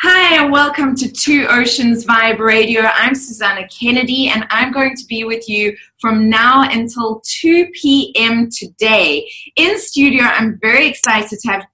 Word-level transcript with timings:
Hi, 0.00 0.36
and 0.40 0.52
welcome 0.52 0.94
to 0.94 1.10
Two 1.10 1.48
Oceans 1.50 2.04
Vibe 2.06 2.38
Radio. 2.38 2.82
I'm 2.82 3.16
Susana 3.16 3.66
Kennedy, 3.66 4.28
and 4.28 4.46
I'm 4.48 4.70
going 4.70 4.94
to 4.94 5.04
be 5.06 5.24
with 5.24 5.48
you 5.48 5.76
from 6.00 6.28
now 6.28 6.62
until 6.70 7.20
2 7.24 7.68
p.m. 7.74 8.48
today. 8.48 9.28
In 9.56 9.76
studio, 9.76 10.22
I'm 10.22 10.56
very 10.60 10.86
excited 10.86 11.40
to 11.40 11.48
have 11.48 11.66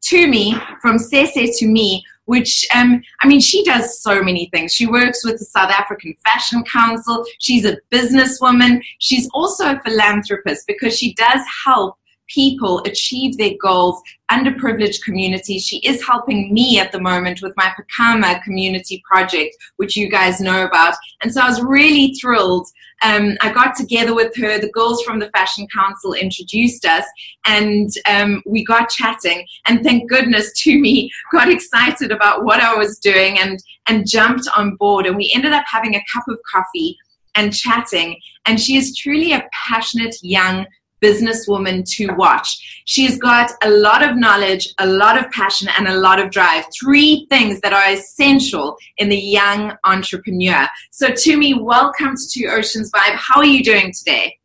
Tumi 0.00 0.64
from 0.80 0.96
Sesi 0.98 1.58
to 1.58 1.66
Me, 1.66 2.04
which, 2.26 2.64
um, 2.72 3.02
I 3.20 3.26
mean, 3.26 3.40
she 3.40 3.64
does 3.64 4.00
so 4.00 4.22
many 4.22 4.48
things. 4.54 4.72
She 4.72 4.86
works 4.86 5.24
with 5.24 5.40
the 5.40 5.44
South 5.44 5.70
African 5.70 6.14
Fashion 6.24 6.62
Council. 6.62 7.24
She's 7.40 7.64
a 7.64 7.78
businesswoman. 7.92 8.80
She's 9.00 9.28
also 9.34 9.72
a 9.72 9.80
philanthropist 9.84 10.68
because 10.68 10.96
she 10.96 11.14
does 11.14 11.40
help 11.64 11.96
people 12.28 12.80
achieve 12.86 13.36
their 13.36 13.52
goals, 13.60 14.00
underprivileged 14.30 15.02
communities. 15.02 15.66
She 15.66 15.78
is 15.78 16.04
helping 16.04 16.52
me 16.52 16.78
at 16.78 16.92
the 16.92 17.00
moment 17.00 17.40
with 17.42 17.52
my 17.56 17.72
Pakama 17.78 18.42
community 18.42 19.02
project, 19.10 19.54
which 19.76 19.96
you 19.96 20.08
guys 20.08 20.40
know 20.40 20.64
about. 20.64 20.94
And 21.22 21.32
so 21.32 21.40
I 21.40 21.48
was 21.48 21.62
really 21.62 22.14
thrilled. 22.14 22.66
Um, 23.02 23.36
I 23.40 23.52
got 23.52 23.74
together 23.74 24.14
with 24.14 24.34
her. 24.36 24.58
The 24.58 24.70
girls 24.70 25.02
from 25.02 25.18
the 25.18 25.30
Fashion 25.30 25.66
Council 25.74 26.14
introduced 26.14 26.84
us, 26.84 27.04
and 27.44 27.90
um, 28.08 28.42
we 28.46 28.64
got 28.64 28.90
chatting. 28.90 29.44
And 29.66 29.82
thank 29.82 30.08
goodness, 30.08 30.52
Tumi 30.62 31.08
got 31.32 31.48
excited 31.48 32.12
about 32.12 32.44
what 32.44 32.60
I 32.60 32.74
was 32.74 32.98
doing 32.98 33.38
and 33.38 33.58
and 33.88 34.08
jumped 34.08 34.48
on 34.56 34.76
board. 34.76 35.06
And 35.06 35.16
we 35.16 35.32
ended 35.34 35.52
up 35.52 35.64
having 35.66 35.96
a 35.96 36.04
cup 36.12 36.24
of 36.28 36.38
coffee 36.52 36.96
and 37.34 37.54
chatting. 37.54 38.20
And 38.46 38.60
she 38.60 38.76
is 38.76 38.96
truly 38.96 39.32
a 39.32 39.48
passionate 39.52 40.16
young 40.22 40.66
businesswoman 41.02 41.84
to 41.96 42.12
watch. 42.14 42.82
She's 42.86 43.18
got 43.18 43.50
a 43.62 43.70
lot 43.70 44.02
of 44.02 44.16
knowledge, 44.16 44.72
a 44.78 44.86
lot 44.86 45.18
of 45.18 45.30
passion, 45.32 45.68
and 45.76 45.88
a 45.88 45.98
lot 45.98 46.18
of 46.20 46.30
drive. 46.30 46.64
Three 46.80 47.26
things 47.28 47.60
that 47.60 47.72
are 47.72 47.92
essential 47.92 48.76
in 48.96 49.08
the 49.08 49.18
young 49.18 49.76
entrepreneur. 49.84 50.68
So, 50.90 51.10
Tumi, 51.10 51.60
welcome 51.60 52.14
to 52.16 52.28
Two 52.30 52.48
Oceans 52.48 52.90
Vibe. 52.92 53.16
How 53.16 53.40
are 53.40 53.46
you 53.46 53.62
doing 53.62 53.92
today? 53.92 54.38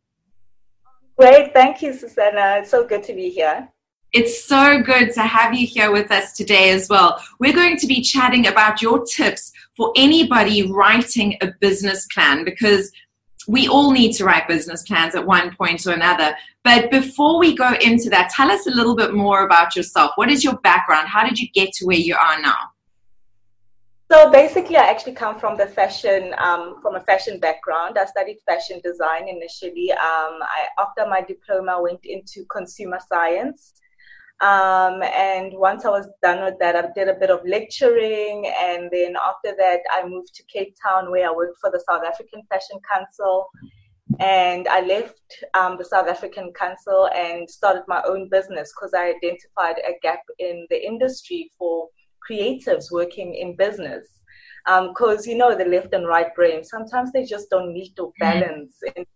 Great. 1.16 1.52
Thank 1.52 1.82
you, 1.82 1.92
Susana. 1.92 2.58
It's 2.60 2.70
so 2.70 2.86
good 2.86 3.02
to 3.04 3.12
be 3.12 3.28
here. 3.28 3.68
It's 4.12 4.44
so 4.44 4.80
good 4.80 5.12
to 5.14 5.22
have 5.22 5.52
you 5.52 5.66
here 5.66 5.92
with 5.92 6.10
us 6.10 6.32
today 6.32 6.70
as 6.70 6.88
well. 6.88 7.22
We're 7.40 7.52
going 7.52 7.76
to 7.76 7.86
be 7.86 8.00
chatting 8.00 8.46
about 8.46 8.80
your 8.80 9.04
tips 9.04 9.52
for 9.76 9.92
anybody 9.96 10.70
writing 10.72 11.36
a 11.42 11.48
business 11.60 12.06
plan 12.14 12.44
because 12.44 12.90
we 13.48 13.66
all 13.66 13.90
need 13.90 14.12
to 14.12 14.24
write 14.24 14.46
business 14.46 14.82
plans 14.82 15.14
at 15.14 15.26
one 15.26 15.56
point 15.56 15.86
or 15.86 15.92
another. 15.92 16.36
But 16.64 16.90
before 16.90 17.38
we 17.38 17.56
go 17.56 17.72
into 17.80 18.10
that, 18.10 18.30
tell 18.30 18.50
us 18.50 18.66
a 18.66 18.70
little 18.70 18.94
bit 18.94 19.14
more 19.14 19.42
about 19.42 19.74
yourself. 19.74 20.12
What 20.16 20.30
is 20.30 20.44
your 20.44 20.58
background? 20.58 21.08
How 21.08 21.26
did 21.26 21.40
you 21.40 21.48
get 21.54 21.72
to 21.72 21.86
where 21.86 21.96
you 21.96 22.14
are 22.14 22.40
now? 22.42 22.58
So 24.12 24.30
basically, 24.30 24.76
I 24.76 24.88
actually 24.90 25.14
come 25.14 25.38
from 25.38 25.56
the 25.56 25.66
fashion, 25.66 26.34
um, 26.38 26.76
from 26.82 26.96
a 26.96 27.00
fashion 27.00 27.40
background. 27.40 27.98
I 27.98 28.04
studied 28.04 28.38
fashion 28.46 28.80
design 28.84 29.28
initially. 29.28 29.92
Um, 29.92 29.98
I, 30.42 30.66
after 30.78 31.06
my 31.08 31.22
diploma, 31.22 31.80
went 31.80 32.04
into 32.04 32.44
consumer 32.46 32.98
science. 33.06 33.72
Um, 34.40 35.02
and 35.02 35.52
once 35.54 35.84
I 35.84 35.90
was 35.90 36.08
done 36.22 36.44
with 36.44 36.58
that, 36.60 36.76
I 36.76 36.88
did 36.94 37.08
a 37.08 37.18
bit 37.18 37.30
of 37.30 37.40
lecturing. 37.44 38.52
And 38.60 38.88
then 38.92 39.16
after 39.16 39.56
that, 39.56 39.80
I 39.92 40.06
moved 40.06 40.34
to 40.34 40.44
Cape 40.44 40.76
Town 40.80 41.10
where 41.10 41.28
I 41.28 41.32
worked 41.34 41.58
for 41.60 41.70
the 41.70 41.82
South 41.88 42.04
African 42.04 42.42
Fashion 42.48 42.78
Council. 42.92 43.48
And 44.20 44.66
I 44.68 44.80
left 44.80 45.20
um, 45.54 45.76
the 45.76 45.84
South 45.84 46.08
African 46.08 46.52
Council 46.52 47.08
and 47.14 47.50
started 47.50 47.82
my 47.88 48.02
own 48.06 48.28
business 48.30 48.72
because 48.74 48.94
I 48.94 49.12
identified 49.16 49.78
a 49.78 49.98
gap 50.02 50.22
in 50.38 50.66
the 50.70 50.86
industry 50.86 51.50
for 51.58 51.88
creatives 52.28 52.92
working 52.92 53.34
in 53.34 53.56
business. 53.56 54.06
Because, 54.66 55.26
um, 55.26 55.30
you 55.30 55.36
know, 55.36 55.56
the 55.56 55.64
left 55.64 55.94
and 55.94 56.06
right 56.06 56.34
brain, 56.34 56.62
sometimes 56.62 57.10
they 57.12 57.24
just 57.24 57.50
don't 57.50 57.72
meet 57.72 57.98
or 57.98 58.08
mm-hmm. 58.08 58.22
balance 58.22 58.76
mm-hmm. 58.86 59.00
in 59.00 59.06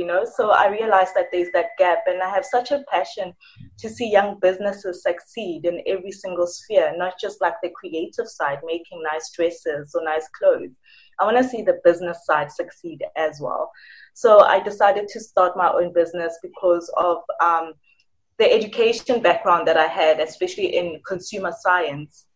you 0.00 0.06
know? 0.06 0.24
So 0.36 0.50
i 0.50 0.66
realized 0.68 1.14
that 1.14 1.28
there's 1.30 1.52
that 1.52 1.76
gap 1.78 2.04
and 2.06 2.22
i 2.22 2.28
have 2.36 2.44
such 2.44 2.70
a 2.70 2.82
passion 2.90 3.34
to 3.80 3.88
see 3.88 4.10
young 4.10 4.38
businesses 4.40 5.02
succeed 5.02 5.66
in 5.66 5.82
every 5.86 6.12
single 6.22 6.46
sphere 6.46 6.94
not 6.96 7.14
just 7.20 7.40
like 7.42 7.56
the 7.62 7.70
creative 7.80 8.28
side 8.38 8.60
making 8.64 9.02
nice 9.12 9.30
dresses 9.36 9.94
or 9.94 10.02
nice 10.04 10.26
clothes. 10.38 10.74
I 11.18 11.24
want 11.24 11.36
to 11.36 11.44
see 11.52 11.60
the 11.60 11.80
business 11.84 12.24
side 12.24 12.50
succeed 12.50 13.00
as 13.16 13.40
well. 13.44 13.70
So 14.14 14.40
i 14.54 14.58
decided 14.70 15.06
to 15.08 15.20
start 15.20 15.62
my 15.64 15.70
own 15.78 15.92
business 15.92 16.38
because 16.42 16.90
of 16.96 17.18
um, 17.48 17.74
the 18.38 18.50
education 18.58 19.20
background 19.28 19.68
that 19.68 19.76
i 19.76 19.88
had 20.00 20.18
especially 20.18 20.68
in 20.80 21.00
consumer 21.06 21.52
science 21.60 22.26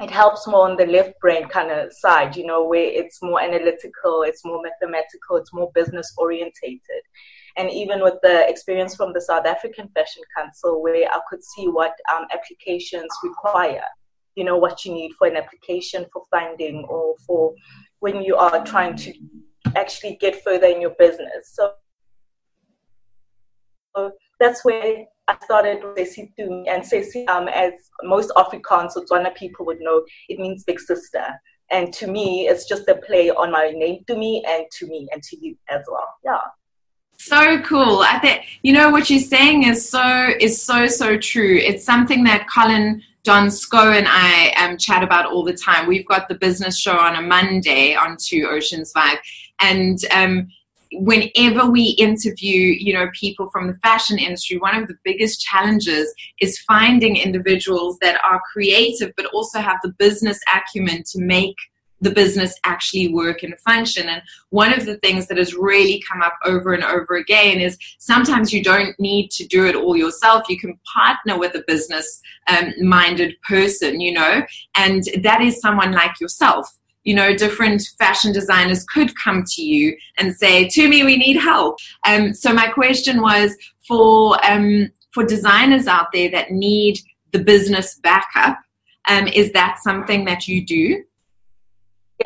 it 0.00 0.10
helps 0.10 0.46
more 0.46 0.68
on 0.68 0.76
the 0.76 0.86
left 0.86 1.18
brain 1.20 1.48
kind 1.48 1.72
of 1.72 1.92
side, 1.92 2.36
you 2.36 2.46
know, 2.46 2.64
where 2.64 2.84
it's 2.84 3.20
more 3.20 3.40
analytical, 3.40 4.22
it's 4.22 4.44
more 4.44 4.62
mathematical, 4.62 5.36
it's 5.36 5.52
more 5.52 5.72
business 5.74 6.14
orientated. 6.16 7.02
And 7.56 7.68
even 7.70 8.02
with 8.02 8.14
the 8.22 8.48
experience 8.48 8.94
from 8.94 9.12
the 9.12 9.20
South 9.20 9.44
African 9.44 9.88
Fashion 9.88 10.22
Council, 10.36 10.80
where 10.80 11.10
I 11.10 11.18
could 11.28 11.42
see 11.42 11.66
what 11.66 11.94
um, 12.14 12.26
applications 12.32 13.08
require, 13.24 13.82
you 14.36 14.44
know, 14.44 14.56
what 14.56 14.84
you 14.84 14.92
need 14.92 15.14
for 15.18 15.26
an 15.26 15.36
application 15.36 16.06
for 16.12 16.22
funding 16.30 16.84
or 16.88 17.16
for 17.26 17.54
when 17.98 18.22
you 18.22 18.36
are 18.36 18.64
trying 18.64 18.96
to 18.98 19.12
actually 19.74 20.16
get 20.20 20.44
further 20.44 20.68
in 20.68 20.80
your 20.80 20.94
business. 20.96 21.50
So, 21.54 21.72
so 23.96 24.12
that's 24.38 24.64
where 24.64 25.06
I 25.28 25.36
started 25.44 25.84
with 25.84 26.16
Sesi 26.16 26.32
and 26.38 26.82
Sesi, 26.82 27.28
um, 27.28 27.48
as 27.48 27.74
most 28.02 28.32
Afrikaans 28.34 28.96
Botswana 28.96 29.34
people 29.34 29.66
would 29.66 29.78
know, 29.80 30.02
it 30.28 30.38
means 30.38 30.64
big 30.64 30.80
sister. 30.80 31.24
And 31.70 31.92
to 31.94 32.06
me, 32.06 32.48
it's 32.48 32.66
just 32.66 32.88
a 32.88 32.94
play 32.94 33.28
on 33.28 33.52
my 33.52 33.70
name 33.74 34.04
to 34.06 34.16
me 34.16 34.42
and 34.48 34.64
to 34.78 34.86
me 34.86 35.06
and 35.12 35.22
to 35.22 35.36
you 35.38 35.54
as 35.68 35.82
well. 35.86 36.08
Yeah. 36.24 36.38
So 37.18 37.60
cool. 37.60 38.00
I 38.00 38.18
think 38.20 38.44
you 38.62 38.72
know 38.72 38.90
what 38.90 39.10
you're 39.10 39.18
saying 39.18 39.64
is 39.64 39.86
so 39.88 40.30
is 40.40 40.62
so 40.62 40.86
so 40.86 41.18
true. 41.18 41.56
It's 41.56 41.84
something 41.84 42.24
that 42.24 42.46
Colin 42.48 43.02
Don 43.24 43.50
Sco 43.50 43.90
and 43.90 44.06
I 44.08 44.50
um, 44.52 44.78
chat 44.78 45.02
about 45.02 45.26
all 45.26 45.44
the 45.44 45.52
time. 45.52 45.86
We've 45.86 46.06
got 46.06 46.28
the 46.28 46.36
business 46.36 46.78
show 46.78 46.96
on 46.96 47.16
a 47.16 47.20
Monday 47.20 47.94
on 47.94 48.16
Two 48.18 48.48
Oceans 48.48 48.92
Vibe, 48.94 49.18
and 49.60 49.98
um, 50.12 50.48
whenever 50.92 51.70
we 51.70 51.96
interview 51.98 52.74
you 52.78 52.92
know 52.92 53.08
people 53.12 53.48
from 53.50 53.66
the 53.66 53.78
fashion 53.82 54.18
industry 54.18 54.58
one 54.58 54.74
of 54.74 54.88
the 54.88 54.96
biggest 55.04 55.40
challenges 55.40 56.12
is 56.40 56.58
finding 56.60 57.16
individuals 57.16 57.98
that 58.00 58.20
are 58.24 58.40
creative 58.52 59.12
but 59.16 59.26
also 59.26 59.60
have 59.60 59.78
the 59.82 59.92
business 59.98 60.40
acumen 60.54 61.02
to 61.04 61.20
make 61.20 61.56
the 62.00 62.10
business 62.12 62.54
actually 62.64 63.12
work 63.12 63.42
and 63.42 63.58
function. 63.58 64.08
And 64.08 64.22
one 64.50 64.72
of 64.72 64.86
the 64.86 64.98
things 64.98 65.26
that 65.26 65.36
has 65.36 65.52
really 65.54 66.00
come 66.08 66.22
up 66.22 66.34
over 66.44 66.72
and 66.72 66.84
over 66.84 67.16
again 67.16 67.58
is 67.58 67.76
sometimes 67.98 68.52
you 68.52 68.62
don't 68.62 68.94
need 69.00 69.32
to 69.32 69.44
do 69.44 69.66
it 69.66 69.74
all 69.74 69.96
yourself. 69.96 70.48
You 70.48 70.60
can 70.60 70.78
partner 70.94 71.36
with 71.36 71.56
a 71.56 71.64
business 71.66 72.20
um, 72.48 72.72
minded 72.80 73.34
person 73.46 74.00
you 74.00 74.12
know 74.12 74.42
and 74.74 75.04
that 75.22 75.40
is 75.40 75.60
someone 75.60 75.92
like 75.92 76.18
yourself 76.20 76.78
you 77.08 77.14
know, 77.14 77.34
different 77.34 77.80
fashion 77.98 78.32
designers 78.32 78.84
could 78.84 79.10
come 79.16 79.42
to 79.42 79.62
you 79.62 79.96
and 80.18 80.36
say, 80.36 80.66
"Tumi, 80.66 81.06
we 81.06 81.16
need 81.16 81.38
help. 81.38 81.78
Um, 82.06 82.34
so 82.34 82.52
my 82.52 82.68
question 82.68 83.22
was 83.22 83.56
for 83.86 84.36
um, 84.46 84.90
for 85.14 85.24
designers 85.24 85.86
out 85.86 86.08
there 86.12 86.30
that 86.32 86.50
need 86.50 86.98
the 87.32 87.38
business 87.38 87.98
backup, 88.02 88.58
um, 89.08 89.26
is 89.28 89.52
that 89.52 89.78
something 89.82 90.26
that 90.26 90.46
you 90.48 90.66
do? 90.66 91.02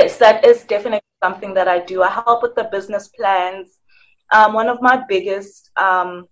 Yes, 0.00 0.16
that 0.16 0.44
is 0.44 0.65
definitely 0.65 1.06
something 1.22 1.54
that 1.54 1.69
I 1.69 1.78
do. 1.78 2.03
I 2.03 2.10
help 2.10 2.42
with 2.42 2.56
the 2.56 2.65
business 2.65 3.06
plans. 3.06 3.78
Um, 4.32 4.53
one 4.53 4.69
of 4.69 4.82
my 4.82 5.04
biggest 5.09 5.71
um, 5.76 6.26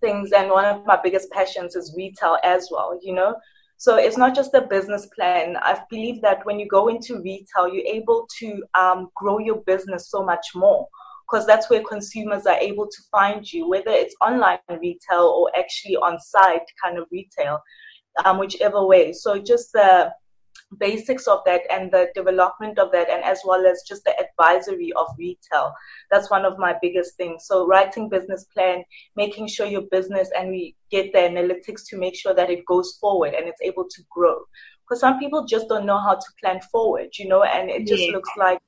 things 0.00 0.32
and 0.32 0.50
one 0.50 0.64
of 0.64 0.84
my 0.84 0.98
biggest 1.00 1.30
passions 1.30 1.76
is 1.76 1.94
retail 1.96 2.38
as 2.42 2.70
well. 2.72 2.98
You 3.00 3.14
know, 3.14 3.36
so 3.76 3.96
it's 3.96 4.16
not 4.16 4.34
just 4.34 4.54
a 4.54 4.62
business 4.62 5.06
plan. 5.14 5.56
I 5.56 5.80
believe 5.90 6.22
that 6.22 6.44
when 6.46 6.58
you 6.58 6.68
go 6.68 6.88
into 6.88 7.20
retail, 7.20 7.68
you're 7.72 7.86
able 7.86 8.26
to 8.38 8.62
um, 8.78 9.10
grow 9.14 9.38
your 9.38 9.62
business 9.62 10.10
so 10.10 10.24
much 10.24 10.46
more 10.54 10.86
because 11.28 11.46
that's 11.46 11.68
where 11.70 11.82
consumers 11.82 12.46
are 12.46 12.58
able 12.58 12.86
to 12.86 13.02
find 13.10 13.50
you, 13.50 13.68
whether 13.68 13.90
it's 13.90 14.14
online 14.20 14.58
retail 14.68 15.22
or 15.36 15.50
actually 15.58 15.96
on 15.96 16.18
site 16.20 16.62
kind 16.82 16.98
of 16.98 17.06
retail, 17.10 17.58
um, 18.24 18.38
whichever 18.38 18.86
way. 18.86 19.12
So 19.12 19.38
just 19.38 19.72
the 19.72 20.12
basics 20.78 21.26
of 21.26 21.40
that 21.46 21.62
and 21.70 21.90
the 21.92 22.08
development 22.14 22.78
of 22.78 22.90
that 22.92 23.08
and 23.08 23.22
as 23.24 23.40
well 23.44 23.66
as 23.66 23.82
just 23.86 24.04
the 24.04 24.14
advisory 24.18 24.92
of 24.96 25.06
retail. 25.18 25.72
That's 26.10 26.30
one 26.30 26.44
of 26.44 26.58
my 26.58 26.76
biggest 26.80 27.16
things. 27.16 27.46
So 27.46 27.66
writing 27.66 28.08
business 28.08 28.44
plan 28.44 28.84
making 29.16 29.48
sure 29.48 29.66
your 29.66 29.84
business 29.90 30.30
and 30.36 30.50
we 30.50 30.74
get 30.90 31.12
the 31.12 31.20
analytics 31.20 31.82
to 31.88 31.98
make 31.98 32.16
sure 32.16 32.34
that 32.34 32.50
it 32.50 32.66
goes 32.66 32.96
forward 33.00 33.34
and 33.34 33.46
it's 33.46 33.62
able 33.62 33.84
to 33.88 34.02
grow. 34.10 34.38
Because 34.82 35.00
some 35.00 35.18
people 35.18 35.46
just 35.46 35.68
don't 35.68 35.86
know 35.86 35.98
how 35.98 36.14
to 36.14 36.26
plan 36.42 36.60
forward 36.72 37.08
you 37.18 37.28
know 37.28 37.42
and 37.42 37.70
it 37.70 37.86
just 37.86 38.02
yeah. 38.02 38.12
looks 38.12 38.30
like 38.36 38.58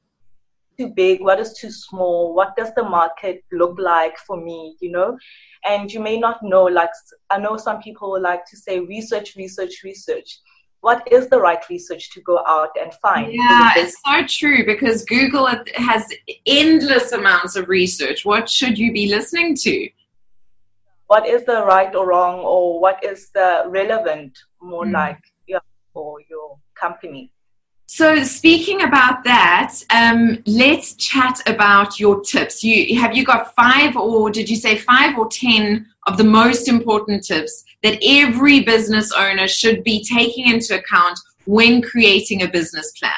too 0.79 0.93
big 0.95 1.23
what 1.23 1.41
is 1.41 1.55
too 1.55 1.71
small 1.71 2.35
what 2.35 2.55
does 2.55 2.71
the 2.75 2.83
market 2.83 3.43
look 3.51 3.79
like 3.79 4.17
for 4.19 4.43
me 4.43 4.77
you 4.81 4.91
know? 4.91 5.17
And 5.65 5.93
you 5.93 6.01
may 6.01 6.19
not 6.19 6.43
know 6.43 6.65
like 6.65 6.91
i 7.31 7.39
know 7.39 7.57
some 7.57 7.81
people 7.83 8.21
like 8.21 8.45
to 8.47 8.57
say 8.57 8.81
research 8.81 9.35
research 9.37 9.83
research 9.85 10.39
what 10.81 11.07
is 11.11 11.29
the 11.29 11.41
right 11.41 11.63
research 11.69 12.11
to 12.13 12.21
go 12.21 12.45
out 12.47 12.71
and 12.81 12.93
find. 12.95 13.33
Yeah, 13.33 13.73
it's 13.77 13.97
so 14.05 14.25
true 14.27 14.65
because 14.65 15.05
Google 15.05 15.49
has 15.75 16.07
endless 16.47 17.13
amounts 17.13 17.57
of 17.57 17.69
research. 17.69 18.25
What 18.25 18.49
should 18.49 18.79
you 18.79 18.93
be 18.93 19.09
listening 19.09 19.57
to? 19.57 19.89
What 21.09 21.27
is 21.27 21.45
the 21.45 21.65
right 21.65 21.95
or 21.95 22.09
wrong, 22.09 22.41
or 22.41 22.81
what 22.81 23.03
is 23.05 23.31
the 23.31 23.65
relevant, 23.67 24.37
more 24.61 24.85
mm. 24.85 24.93
like, 24.93 25.19
yeah, 25.47 25.61
for 25.93 26.21
your 26.29 26.59
company? 26.75 27.33
So, 27.89 28.25
speaking 28.25 28.83
about 28.83 29.23
that, 29.25 29.73
um, 29.91 30.43
let's 30.45 30.95
chat 30.95 31.41
about 31.47 32.01
your 32.01 32.21
tips. 32.21 32.65
You 32.65 32.99
have 33.01 33.17
you 33.17 33.25
got 33.25 33.55
five, 33.55 33.97
or 33.97 34.29
did 34.29 34.51
you 34.51 34.57
say 34.57 34.77
five 34.77 35.17
or 35.17 35.29
ten 35.29 35.87
of 36.09 36.17
the 36.17 36.25
most 36.25 36.67
important 36.67 37.25
tips 37.25 37.65
that 37.85 37.99
every 38.05 38.61
business 38.61 39.13
owner 39.13 39.47
should 39.47 39.85
be 39.85 40.03
taking 40.03 40.49
into 40.49 40.77
account 40.77 41.19
when 41.45 41.81
creating 41.81 42.43
a 42.43 42.49
business 42.49 42.93
plan? 42.99 43.13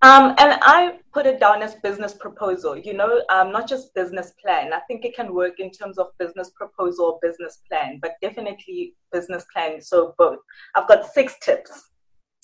Um, 0.00 0.36
and 0.38 0.60
I 0.62 1.00
put 1.12 1.26
it 1.26 1.40
down 1.40 1.60
as 1.60 1.74
business 1.74 2.14
proposal, 2.14 2.78
you 2.78 2.94
know, 2.94 3.20
um, 3.30 3.50
not 3.50 3.68
just 3.68 3.92
business 3.94 4.32
plan. 4.40 4.72
I 4.72 4.78
think 4.86 5.04
it 5.04 5.16
can 5.16 5.34
work 5.34 5.58
in 5.58 5.72
terms 5.72 5.98
of 5.98 6.16
business 6.20 6.50
proposal 6.50 7.18
business 7.20 7.58
plan, 7.68 7.98
but 8.00 8.12
definitely 8.22 8.94
business 9.10 9.44
plan. 9.52 9.80
So 9.80 10.14
both. 10.16 10.38
I've 10.76 10.86
got 10.86 11.12
six 11.12 11.34
tips. 11.42 11.88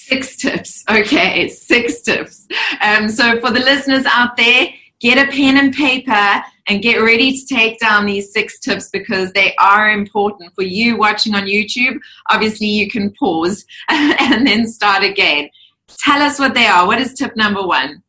Six 0.07 0.37
tips. 0.37 0.85
Okay, 0.91 1.49
six 1.49 2.03
tips. 2.03 2.47
Um, 2.83 3.09
so 3.09 3.41
for 3.41 3.51
the 3.51 3.61
listeners 3.61 4.05
out 4.05 4.37
there, 4.37 4.69
get 5.01 5.17
a 5.17 5.31
pen 5.31 5.57
and 5.57 5.75
paper 5.75 6.43
and 6.69 6.83
get 6.83 6.97
ready 6.97 7.39
to 7.39 7.47
take 7.47 7.81
down 7.81 8.05
these 8.05 8.31
six 8.31 8.61
tips 8.61 8.91
because 8.91 9.33
they 9.33 9.55
are 9.57 9.91
important 9.91 10.55
for 10.55 10.63
you 10.63 10.99
watching 10.99 11.35
on 11.35 11.45
YouTube. 11.45 11.99
Obviously, 12.31 12.67
you 12.67 12.91
can 12.91 13.13
pause 13.13 13.65
and 13.89 14.47
then 14.47 14.67
start 14.67 15.03
again. 15.03 15.49
Tell 15.89 16.21
us 16.21 16.39
what 16.39 16.53
they 16.53 16.67
are. 16.67 16.87
What 16.87 17.01
is 17.01 17.15
tip 17.15 17.35
number 17.35 17.67
one? 17.67 18.03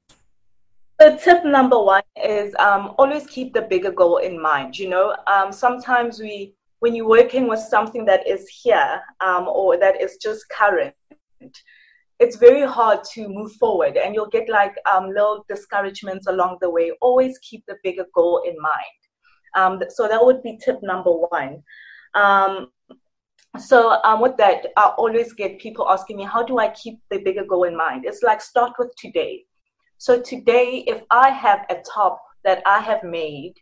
So 0.99 1.15
tip 1.15 1.45
number 1.45 1.81
one 1.81 2.03
is 2.21 2.53
um, 2.59 2.93
always 2.97 3.25
keep 3.27 3.53
the 3.53 3.61
bigger 3.61 3.91
goal 3.91 4.17
in 4.17 4.41
mind. 4.41 4.77
You 4.77 4.89
know, 4.89 5.15
um, 5.27 5.53
sometimes 5.53 6.19
we, 6.19 6.55
when 6.79 6.93
you're 6.93 7.07
working 7.07 7.47
with 7.47 7.59
something 7.59 8.03
that 8.05 8.27
is 8.27 8.49
here 8.49 9.01
um, 9.25 9.47
or 9.47 9.77
that 9.77 10.01
is 10.01 10.17
just 10.21 10.45
current, 10.49 10.93
it's 12.19 12.37
very 12.37 12.65
hard 12.65 12.99
to 13.13 13.27
move 13.27 13.51
forward 13.53 13.97
and 13.97 14.15
you'll 14.15 14.29
get 14.29 14.47
like 14.47 14.75
um, 14.91 15.07
little 15.07 15.45
discouragements 15.49 16.27
along 16.27 16.57
the 16.61 16.69
way. 16.69 16.91
Always 17.01 17.37
keep 17.39 17.63
the 17.67 17.75
bigger 17.83 18.05
goal 18.13 18.43
in 18.47 18.55
mind. 18.61 19.01
Um, 19.55 19.81
so 19.89 20.07
that 20.07 20.23
would 20.23 20.41
be 20.41 20.57
tip 20.63 20.79
number 20.81 21.11
one. 21.11 21.63
Um, 22.13 22.71
so 23.59 24.01
um, 24.03 24.21
with 24.21 24.37
that, 24.37 24.67
I 24.77 24.93
always 24.97 25.33
get 25.33 25.59
people 25.59 25.89
asking 25.89 26.17
me, 26.17 26.23
how 26.23 26.43
do 26.43 26.57
I 26.57 26.69
keep 26.69 26.99
the 27.09 27.19
bigger 27.19 27.45
goal 27.45 27.63
in 27.63 27.75
mind? 27.75 28.05
It's 28.05 28.23
like 28.23 28.41
start 28.41 28.73
with 28.77 28.93
today. 28.97 29.45
So 29.97 30.21
today, 30.21 30.83
if 30.87 31.01
I 31.09 31.29
have 31.29 31.65
a 31.69 31.77
top 31.93 32.21
that 32.43 32.61
I 32.65 32.79
have 32.79 33.03
made, 33.03 33.53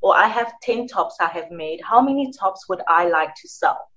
or 0.00 0.16
I 0.16 0.28
have 0.28 0.52
10 0.62 0.86
tops 0.86 1.16
I 1.20 1.26
have 1.28 1.50
made, 1.50 1.80
how 1.82 2.00
many 2.00 2.30
tops 2.32 2.68
would 2.68 2.82
I 2.88 3.08
like 3.08 3.34
to 3.34 3.48
sell? 3.48 3.88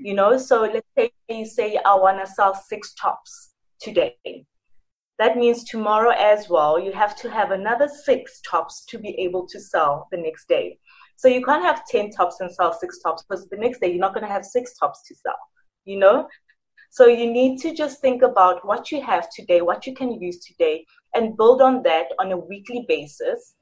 You 0.00 0.14
know, 0.14 0.38
so 0.38 0.62
let's 0.62 0.86
say 0.96 1.10
you 1.28 1.44
say 1.44 1.76
I 1.84 1.94
want 1.96 2.24
to 2.24 2.32
sell 2.32 2.54
six 2.54 2.94
tops 2.94 3.54
today. 3.80 4.16
That 5.18 5.36
means 5.36 5.64
tomorrow 5.64 6.10
as 6.10 6.48
well, 6.48 6.78
you 6.78 6.92
have 6.92 7.16
to 7.16 7.28
have 7.28 7.50
another 7.50 7.88
six 7.88 8.40
tops 8.48 8.84
to 8.86 8.98
be 8.98 9.18
able 9.18 9.48
to 9.48 9.60
sell 9.60 10.06
the 10.12 10.18
next 10.18 10.48
day. 10.48 10.78
So 11.16 11.26
you 11.26 11.44
can't 11.44 11.64
have 11.64 11.84
10 11.86 12.10
tops 12.10 12.38
and 12.38 12.48
sell 12.48 12.72
six 12.72 13.00
tops 13.00 13.24
because 13.24 13.48
the 13.48 13.56
next 13.56 13.80
day 13.80 13.88
you're 13.88 13.98
not 13.98 14.14
going 14.14 14.24
to 14.24 14.32
have 14.32 14.44
six 14.44 14.78
tops 14.78 15.02
to 15.08 15.16
sell, 15.16 15.38
you 15.84 15.98
know? 15.98 16.28
So 16.90 17.06
you 17.06 17.28
need 17.28 17.58
to 17.62 17.74
just 17.74 18.00
think 18.00 18.22
about 18.22 18.64
what 18.64 18.92
you 18.92 19.02
have 19.02 19.28
today, 19.34 19.62
what 19.62 19.84
you 19.84 19.94
can 19.94 20.12
use 20.12 20.38
today, 20.38 20.86
and 21.12 21.36
build 21.36 21.60
on 21.60 21.82
that 21.82 22.06
on 22.20 22.30
a 22.30 22.38
weekly 22.38 22.84
basis. 22.86 23.56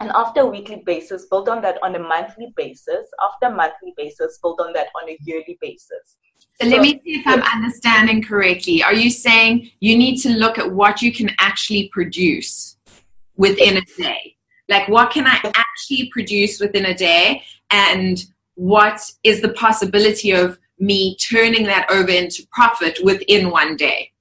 And 0.00 0.10
after 0.14 0.40
a 0.42 0.46
weekly 0.46 0.82
basis, 0.86 1.26
build 1.26 1.48
on 1.48 1.60
that 1.62 1.78
on 1.82 1.96
a 1.96 1.98
monthly 1.98 2.52
basis. 2.56 3.08
After 3.20 3.46
a 3.46 3.56
monthly 3.56 3.94
basis, 3.96 4.38
build 4.40 4.60
on 4.60 4.72
that 4.74 4.88
on 4.94 5.08
a 5.08 5.18
yearly 5.24 5.58
basis. 5.60 6.16
So 6.60 6.68
let 6.68 6.80
me 6.80 7.00
see 7.04 7.20
if 7.20 7.26
I'm 7.26 7.42
understanding 7.42 8.22
correctly. 8.22 8.82
Are 8.82 8.94
you 8.94 9.10
saying 9.10 9.70
you 9.80 9.96
need 9.96 10.16
to 10.22 10.30
look 10.30 10.58
at 10.58 10.72
what 10.72 11.02
you 11.02 11.12
can 11.12 11.30
actually 11.38 11.88
produce 11.92 12.76
within 13.36 13.76
a 13.76 13.82
day? 13.96 14.36
Like, 14.68 14.88
what 14.88 15.10
can 15.10 15.26
I 15.26 15.40
actually 15.54 16.10
produce 16.12 16.60
within 16.60 16.86
a 16.86 16.94
day? 16.94 17.42
And 17.70 18.22
what 18.54 19.00
is 19.24 19.40
the 19.40 19.50
possibility 19.50 20.32
of 20.32 20.58
me 20.78 21.16
turning 21.16 21.64
that 21.64 21.90
over 21.90 22.10
into 22.10 22.46
profit 22.52 22.98
within 23.02 23.50
one 23.50 23.76
day? 23.76 24.12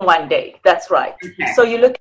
One 0.00 0.28
day, 0.28 0.56
that's 0.64 0.90
right. 0.90 1.14
Okay. 1.24 1.52
So 1.54 1.62
you 1.62 1.78
look 1.78 1.92
at 1.92 2.00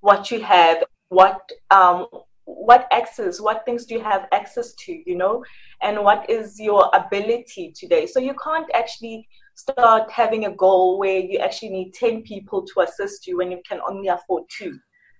what 0.00 0.30
you 0.30 0.40
have, 0.40 0.84
what 1.12 1.50
um, 1.70 2.06
what 2.44 2.88
access, 2.90 3.40
what 3.40 3.64
things 3.64 3.86
do 3.86 3.94
you 3.94 4.02
have 4.02 4.26
access 4.32 4.74
to, 4.74 5.02
you 5.06 5.16
know, 5.16 5.44
and 5.82 6.02
what 6.02 6.28
is 6.28 6.58
your 6.58 6.90
ability 6.92 7.72
today. 7.78 8.06
So 8.06 8.18
you 8.18 8.34
can't 8.42 8.68
actually 8.74 9.28
start 9.54 10.10
having 10.10 10.46
a 10.46 10.50
goal 10.50 10.98
where 10.98 11.18
you 11.18 11.38
actually 11.38 11.70
need 11.70 11.94
10 11.94 12.22
people 12.22 12.66
to 12.66 12.80
assist 12.80 13.26
you 13.26 13.36
when 13.36 13.50
you 13.50 13.60
can 13.68 13.80
only 13.88 14.08
afford 14.08 14.44
two. 14.48 14.72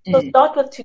So 0.07 0.19
mm-hmm. 0.19 0.29
start 0.31 0.57
with 0.57 0.71
two, 0.71 0.83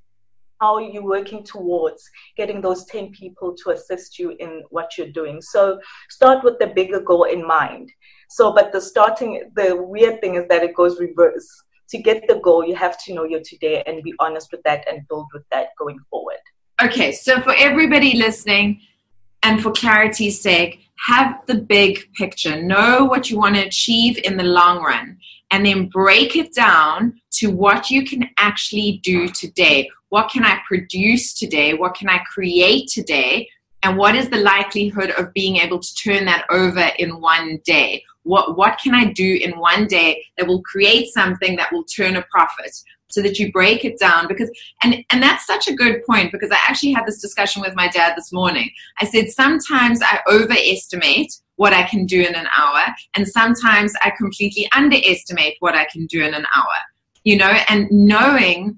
how 0.61 0.77
you're 0.79 1.03
working 1.03 1.43
towards 1.43 2.07
getting 2.35 2.61
those 2.61 2.85
10 2.85 3.11
people 3.11 3.55
to 3.63 3.71
assist 3.71 4.19
you 4.19 4.35
in 4.39 4.63
what 4.69 4.97
you're 4.97 5.11
doing. 5.11 5.41
So 5.41 5.79
start 6.09 6.43
with 6.43 6.59
the 6.59 6.67
bigger 6.67 6.99
goal 6.99 7.23
in 7.23 7.45
mind. 7.45 7.91
So, 8.29 8.53
but 8.53 8.71
the 8.71 8.81
starting, 8.81 9.49
the 9.55 9.75
weird 9.75 10.21
thing 10.21 10.35
is 10.35 10.47
that 10.49 10.63
it 10.63 10.75
goes 10.75 10.99
reverse 10.99 11.47
to 11.89 11.97
get 11.97 12.27
the 12.27 12.39
goal, 12.39 12.65
you 12.65 12.75
have 12.75 12.97
to 13.05 13.13
know 13.13 13.23
your 13.23 13.41
today 13.41 13.83
and 13.85 14.03
be 14.03 14.13
honest 14.19 14.51
with 14.51 14.63
that 14.63 14.87
and 14.87 15.07
build 15.07 15.27
with 15.33 15.43
that 15.51 15.69
going 15.77 15.99
forward. 16.09 16.37
Okay, 16.81 17.11
so 17.11 17.41
for 17.41 17.55
everybody 17.57 18.15
listening, 18.17 18.81
and 19.43 19.61
for 19.61 19.71
clarity's 19.71 20.41
sake, 20.41 20.81
have 20.99 21.45
the 21.45 21.55
big 21.55 22.11
picture. 22.15 22.61
Know 22.61 23.05
what 23.05 23.29
you 23.29 23.37
want 23.37 23.55
to 23.55 23.61
achieve 23.61 24.19
in 24.23 24.35
the 24.35 24.43
long 24.43 24.83
run, 24.83 25.17
and 25.51 25.65
then 25.65 25.87
break 25.87 26.35
it 26.35 26.53
down 26.53 27.21
to 27.33 27.47
what 27.47 27.89
you 27.89 28.03
can 28.03 28.29
actually 28.37 28.99
do 29.03 29.27
today. 29.27 29.89
What 30.09 30.29
can 30.29 30.43
I 30.43 30.59
produce 30.67 31.33
today? 31.33 31.73
What 31.73 31.95
can 31.95 32.09
I 32.09 32.19
create 32.33 32.89
today? 32.89 33.49
And 33.83 33.97
what 33.97 34.15
is 34.15 34.29
the 34.29 34.37
likelihood 34.37 35.11
of 35.11 35.33
being 35.33 35.57
able 35.57 35.79
to 35.79 35.95
turn 35.95 36.25
that 36.25 36.45
over 36.49 36.89
in 36.97 37.21
one 37.21 37.59
day? 37.63 38.03
What, 38.23 38.57
what 38.57 38.79
can 38.83 38.93
I 38.93 39.05
do 39.05 39.39
in 39.41 39.51
one 39.59 39.87
day 39.87 40.25
that 40.37 40.47
will 40.47 40.61
create 40.63 41.07
something 41.13 41.55
that 41.55 41.71
will 41.71 41.83
turn 41.85 42.15
a 42.15 42.23
profit? 42.23 42.71
so 43.09 43.21
that 43.21 43.39
you 43.39 43.51
break 43.51 43.85
it 43.85 43.99
down 43.99 44.27
because 44.27 44.49
and 44.83 45.03
and 45.09 45.23
that's 45.23 45.45
such 45.45 45.67
a 45.67 45.73
good 45.73 46.03
point 46.05 46.31
because 46.31 46.51
i 46.51 46.57
actually 46.67 46.91
had 46.91 47.05
this 47.05 47.21
discussion 47.21 47.61
with 47.61 47.75
my 47.75 47.87
dad 47.87 48.13
this 48.15 48.31
morning 48.31 48.69
i 48.99 49.05
said 49.05 49.29
sometimes 49.29 50.01
i 50.03 50.19
overestimate 50.29 51.31
what 51.55 51.73
i 51.73 51.83
can 51.83 52.05
do 52.05 52.21
in 52.21 52.35
an 52.35 52.47
hour 52.57 52.83
and 53.15 53.27
sometimes 53.27 53.93
i 54.03 54.11
completely 54.17 54.69
underestimate 54.75 55.55
what 55.59 55.75
i 55.75 55.85
can 55.85 56.05
do 56.07 56.21
in 56.23 56.33
an 56.33 56.45
hour 56.55 56.77
you 57.23 57.37
know 57.37 57.57
and 57.69 57.89
knowing 57.91 58.77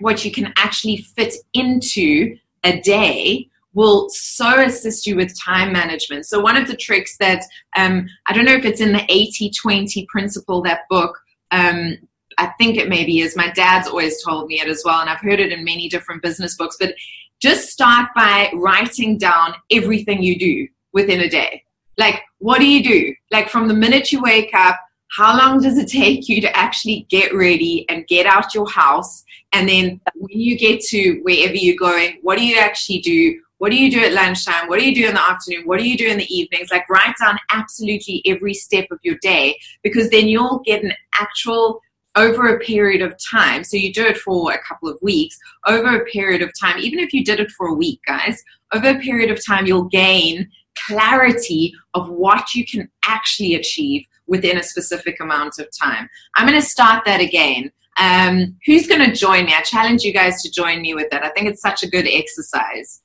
what 0.00 0.24
you 0.24 0.30
can 0.30 0.52
actually 0.56 0.96
fit 0.98 1.34
into 1.54 2.36
a 2.64 2.80
day 2.80 3.48
will 3.74 4.08
so 4.10 4.60
assist 4.60 5.06
you 5.06 5.16
with 5.16 5.38
time 5.38 5.72
management. 5.72 6.26
So, 6.26 6.40
one 6.40 6.56
of 6.56 6.68
the 6.68 6.76
tricks 6.76 7.16
that 7.18 7.42
um, 7.76 8.06
I 8.26 8.32
don't 8.32 8.44
know 8.44 8.54
if 8.54 8.64
it's 8.64 8.80
in 8.80 8.92
the 8.92 9.04
80 9.08 9.50
20 9.50 10.06
principle, 10.10 10.62
that 10.62 10.80
book. 10.88 11.18
Um, 11.50 11.98
I 12.38 12.46
think 12.58 12.78
it 12.78 12.88
maybe 12.88 13.20
is. 13.20 13.36
My 13.36 13.50
dad's 13.50 13.88
always 13.88 14.22
told 14.22 14.46
me 14.46 14.60
it 14.60 14.68
as 14.68 14.82
well, 14.84 15.00
and 15.00 15.10
I've 15.10 15.20
heard 15.20 15.40
it 15.40 15.52
in 15.52 15.64
many 15.64 15.88
different 15.88 16.22
business 16.22 16.56
books. 16.56 16.76
But 16.80 16.94
just 17.40 17.68
start 17.68 18.08
by 18.14 18.50
writing 18.54 19.18
down 19.18 19.54
everything 19.70 20.22
you 20.22 20.38
do 20.38 20.68
within 20.92 21.20
a 21.20 21.28
day. 21.28 21.64
Like, 21.98 22.22
what 22.38 22.58
do 22.58 22.66
you 22.66 22.82
do? 22.82 23.14
Like, 23.30 23.48
from 23.48 23.68
the 23.68 23.74
minute 23.74 24.12
you 24.12 24.22
wake 24.22 24.54
up, 24.54 24.78
how 25.10 25.36
long 25.36 25.60
does 25.60 25.76
it 25.76 25.88
take 25.88 26.28
you 26.28 26.40
to 26.40 26.56
actually 26.56 27.06
get 27.10 27.34
ready 27.34 27.84
and 27.88 28.06
get 28.06 28.26
out 28.26 28.54
your 28.54 28.70
house? 28.70 29.24
And 29.52 29.68
then 29.68 30.00
when 30.14 30.40
you 30.40 30.56
get 30.56 30.80
to 30.84 31.20
wherever 31.22 31.54
you're 31.54 31.76
going, 31.76 32.18
what 32.22 32.38
do 32.38 32.46
you 32.46 32.58
actually 32.58 33.00
do? 33.00 33.38
What 33.62 33.70
do 33.70 33.76
you 33.76 33.92
do 33.92 34.00
at 34.00 34.12
lunchtime? 34.12 34.66
What 34.66 34.80
do 34.80 34.84
you 34.84 34.92
do 34.92 35.06
in 35.06 35.14
the 35.14 35.20
afternoon? 35.20 35.62
What 35.66 35.78
do 35.78 35.88
you 35.88 35.96
do 35.96 36.08
in 36.08 36.18
the 36.18 36.26
evenings? 36.34 36.72
Like 36.72 36.88
write 36.90 37.14
down 37.22 37.38
absolutely 37.52 38.20
every 38.26 38.54
step 38.54 38.88
of 38.90 38.98
your 39.04 39.14
day 39.22 39.56
because 39.84 40.10
then 40.10 40.26
you'll 40.26 40.58
get 40.66 40.82
an 40.82 40.92
actual 41.20 41.80
over 42.16 42.48
a 42.48 42.58
period 42.58 43.02
of 43.02 43.14
time. 43.30 43.62
So 43.62 43.76
you 43.76 43.92
do 43.92 44.04
it 44.04 44.16
for 44.16 44.52
a 44.52 44.60
couple 44.64 44.88
of 44.88 44.98
weeks, 45.00 45.38
over 45.64 45.94
a 45.94 46.04
period 46.06 46.42
of 46.42 46.50
time, 46.60 46.80
even 46.80 46.98
if 46.98 47.12
you 47.12 47.22
did 47.22 47.38
it 47.38 47.52
for 47.52 47.68
a 47.68 47.72
week, 47.72 48.00
guys, 48.04 48.42
over 48.74 48.88
a 48.88 48.98
period 48.98 49.30
of 49.30 49.46
time, 49.46 49.64
you'll 49.64 49.84
gain 49.84 50.50
clarity 50.88 51.72
of 51.94 52.08
what 52.08 52.56
you 52.56 52.66
can 52.66 52.90
actually 53.06 53.54
achieve 53.54 54.04
within 54.26 54.58
a 54.58 54.62
specific 54.64 55.20
amount 55.20 55.60
of 55.60 55.68
time. 55.80 56.08
I'm 56.34 56.48
going 56.48 56.60
to 56.60 56.66
start 56.66 57.04
that 57.04 57.20
again. 57.20 57.70
Um, 57.96 58.56
who's 58.66 58.88
going 58.88 59.08
to 59.08 59.14
join 59.14 59.44
me? 59.44 59.54
I 59.54 59.62
challenge 59.62 60.02
you 60.02 60.12
guys 60.12 60.42
to 60.42 60.50
join 60.50 60.82
me 60.82 60.94
with 60.94 61.10
that. 61.10 61.22
I 61.22 61.28
think 61.28 61.46
it's 61.46 61.62
such 61.62 61.84
a 61.84 61.88
good 61.88 62.08
exercise 62.08 63.02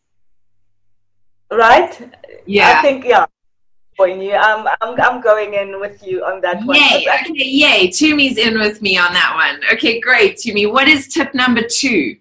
right? 1.51 2.13
Yeah. 2.45 2.75
I 2.77 2.81
think, 2.81 3.05
yeah. 3.05 3.25
join 3.97 4.21
you. 4.21 4.33
I'm, 4.33 4.67
I'm, 4.81 4.99
I'm 5.01 5.21
going 5.21 5.53
in 5.53 5.79
with 5.79 6.05
you 6.05 6.23
on 6.23 6.41
that 6.41 6.63
one. 6.63 6.77
Yay, 6.77 7.05
okay, 7.21 7.33
yay. 7.33 7.87
Tumi's 7.87 8.37
in 8.37 8.59
with 8.59 8.81
me 8.81 8.97
on 8.97 9.13
that 9.13 9.33
one. 9.35 9.59
Okay, 9.73 9.99
great, 9.99 10.37
Tumi. 10.37 10.71
What 10.71 10.87
is 10.87 11.07
tip 11.07 11.33
number 11.33 11.61
two? 11.61 12.17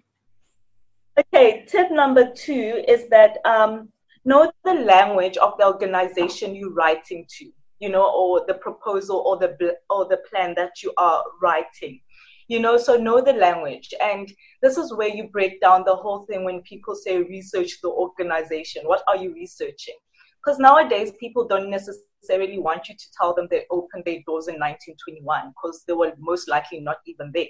Okay, 1.19 1.65
tip 1.67 1.91
number 1.91 2.31
two 2.31 2.83
is 2.87 3.07
that 3.09 3.37
um, 3.45 3.89
know 4.25 4.51
the 4.63 4.73
language 4.73 5.37
of 5.37 5.57
the 5.57 5.65
organization 5.65 6.53
you're 6.53 6.73
writing 6.73 7.25
to, 7.37 7.51
you 7.79 7.89
know, 7.89 8.11
or 8.11 8.45
the 8.47 8.53
proposal 8.55 9.23
or 9.25 9.37
the 9.37 9.75
or 9.89 10.05
the 10.05 10.17
plan 10.29 10.53
that 10.55 10.83
you 10.83 10.93
are 10.97 11.23
writing. 11.41 11.99
You 12.47 12.59
know, 12.59 12.77
so 12.77 12.95
know 12.95 13.21
the 13.21 13.33
language. 13.33 13.93
And 14.01 14.31
this 14.61 14.77
is 14.77 14.93
where 14.93 15.09
you 15.09 15.27
break 15.29 15.59
down 15.59 15.83
the 15.85 15.95
whole 15.95 16.25
thing 16.25 16.45
when 16.45 16.61
people 16.61 16.95
say 16.95 17.21
research 17.21 17.81
the 17.81 17.89
organization. 17.89 18.83
What 18.85 19.03
are 19.07 19.17
you 19.17 19.33
researching? 19.33 19.95
Because 20.43 20.59
nowadays 20.59 21.11
people 21.19 21.45
don't 21.45 21.69
necessarily 21.69 22.57
want 22.57 22.87
you 22.87 22.95
to 22.95 23.05
tell 23.19 23.33
them 23.33 23.47
they 23.49 23.65
opened 23.69 24.05
their 24.05 24.21
doors 24.25 24.47
in 24.47 24.55
1921 24.55 25.49
because 25.49 25.83
they 25.87 25.93
were 25.93 26.13
most 26.19 26.49
likely 26.49 26.79
not 26.79 26.97
even 27.05 27.31
there. 27.33 27.47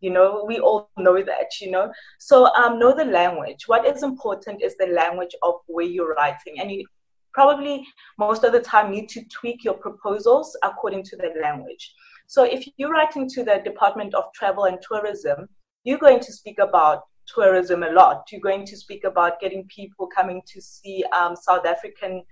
You 0.00 0.10
know, 0.10 0.44
we 0.46 0.58
all 0.60 0.90
know 0.98 1.22
that, 1.22 1.60
you 1.60 1.70
know. 1.70 1.90
So 2.18 2.46
um, 2.54 2.78
know 2.78 2.94
the 2.94 3.04
language. 3.04 3.64
What 3.66 3.86
is 3.86 4.02
important 4.02 4.62
is 4.62 4.76
the 4.76 4.88
language 4.88 5.34
of 5.42 5.54
where 5.66 5.86
you're 5.86 6.14
writing. 6.14 6.60
And 6.60 6.70
you 6.70 6.86
probably 7.32 7.86
most 8.18 8.44
of 8.44 8.52
the 8.52 8.60
time 8.60 8.90
need 8.90 9.08
to 9.10 9.22
tweak 9.28 9.62
your 9.62 9.74
proposals 9.74 10.56
according 10.62 11.02
to 11.04 11.16
the 11.16 11.32
language. 11.40 11.94
So 12.26 12.44
if 12.44 12.66
you're 12.76 12.90
writing 12.90 13.28
to 13.30 13.44
the 13.44 13.60
Department 13.64 14.14
of 14.14 14.24
Travel 14.34 14.64
and 14.64 14.78
Tourism, 14.82 15.48
you're 15.84 15.98
going 15.98 16.20
to 16.20 16.32
speak 16.32 16.58
about 16.58 17.02
tourism 17.26 17.82
a 17.82 17.90
lot. 17.90 18.24
You're 18.30 18.40
going 18.40 18.64
to 18.66 18.76
speak 18.76 19.04
about 19.04 19.40
getting 19.40 19.66
people 19.68 20.08
coming 20.14 20.42
to 20.46 20.60
see 20.60 21.04
um, 21.16 21.36
South 21.36 21.66
African 21.66 22.22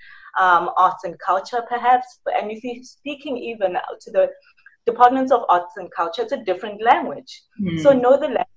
um, 0.41 0.71
arts 0.77 1.05
and 1.05 1.19
culture, 1.19 1.63
perhaps. 1.69 2.21
And 2.41 2.51
if 2.51 2.63
you're 2.65 2.83
speaking 2.83 3.37
even 3.37 3.75
to 4.01 4.11
the 4.11 4.29
departments 4.87 5.33
of 5.33 5.43
arts 5.49 5.75
and 5.77 5.91
culture, 5.91 6.23
it's 6.23 6.33
a 6.33 6.45
different 6.45 6.83
language. 6.83 7.43
Mm. 7.61 7.81
So 7.81 7.93
know 7.93 8.13
the 8.13 8.27
language. 8.27 8.54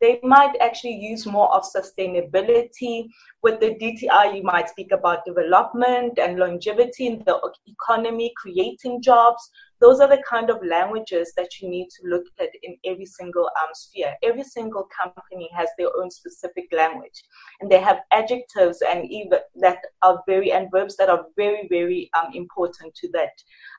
They 0.00 0.20
might 0.22 0.54
actually 0.60 0.94
use 0.94 1.26
more 1.26 1.52
of 1.52 1.64
sustainability. 1.64 3.08
With 3.42 3.60
the 3.60 3.74
DTI, 3.74 4.36
you 4.36 4.42
might 4.42 4.68
speak 4.68 4.92
about 4.92 5.24
development 5.24 6.18
and 6.18 6.38
longevity 6.38 7.06
in 7.06 7.22
the 7.26 7.38
economy, 7.66 8.32
creating 8.36 9.02
jobs. 9.02 9.50
Those 9.80 10.00
are 10.00 10.08
the 10.08 10.22
kind 10.28 10.50
of 10.50 10.64
languages 10.64 11.32
that 11.36 11.60
you 11.60 11.68
need 11.68 11.88
to 11.90 12.08
look 12.08 12.24
at 12.40 12.48
in 12.62 12.76
every 12.84 13.06
single 13.06 13.44
um, 13.44 13.68
sphere. 13.74 14.14
Every 14.22 14.42
single 14.42 14.88
company 15.00 15.48
has 15.54 15.68
their 15.78 15.88
own 15.96 16.10
specific 16.10 16.66
language, 16.72 17.22
and 17.60 17.70
they 17.70 17.80
have 17.80 18.00
adjectives 18.12 18.82
and 18.82 19.08
even 19.10 19.38
that 19.56 19.78
are 20.02 20.22
very 20.26 20.52
and 20.52 20.68
verbs 20.72 20.96
that 20.96 21.08
are 21.08 21.26
very, 21.36 21.68
very 21.68 22.10
um, 22.18 22.32
important 22.34 22.94
to 22.96 23.08
that 23.12 23.32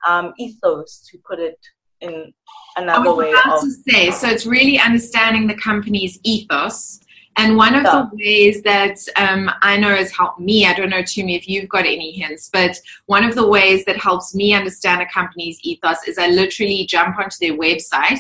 um, 0.08 0.34
ethos, 0.38 1.06
to 1.12 1.18
put 1.28 1.40
it 1.40 1.58
in 2.02 2.34
another 2.76 3.14
way 3.14 3.32
of 3.32 3.62
to 3.62 3.72
say 3.88 4.12
so 4.12 4.28
it's 4.28 4.46
really 4.46 4.80
understanding 4.80 5.48
the 5.48 5.56
company's 5.56 6.20
ethos. 6.24 7.00
And 7.38 7.56
one 7.56 7.74
of 7.74 7.84
the 7.84 8.10
ways 8.14 8.62
that 8.64 8.98
um, 9.16 9.50
I 9.62 9.78
know 9.78 9.96
has 9.96 10.12
helped 10.12 10.42
me, 10.42 10.66
I 10.66 10.74
don't 10.74 10.90
know, 10.90 11.02
Tumi, 11.02 11.38
if 11.38 11.48
you've 11.48 11.70
got 11.70 11.86
any 11.86 12.12
hints, 12.12 12.50
but 12.52 12.78
one 13.06 13.24
of 13.24 13.34
the 13.34 13.48
ways 13.48 13.86
that 13.86 13.96
helps 13.96 14.36
me 14.36 14.54
understand 14.54 15.02
a 15.02 15.06
company's 15.06 15.58
ethos 15.62 16.06
is 16.06 16.18
I 16.18 16.28
literally 16.28 16.86
jump 16.86 17.18
onto 17.18 17.38
their 17.40 17.58
website 17.58 18.20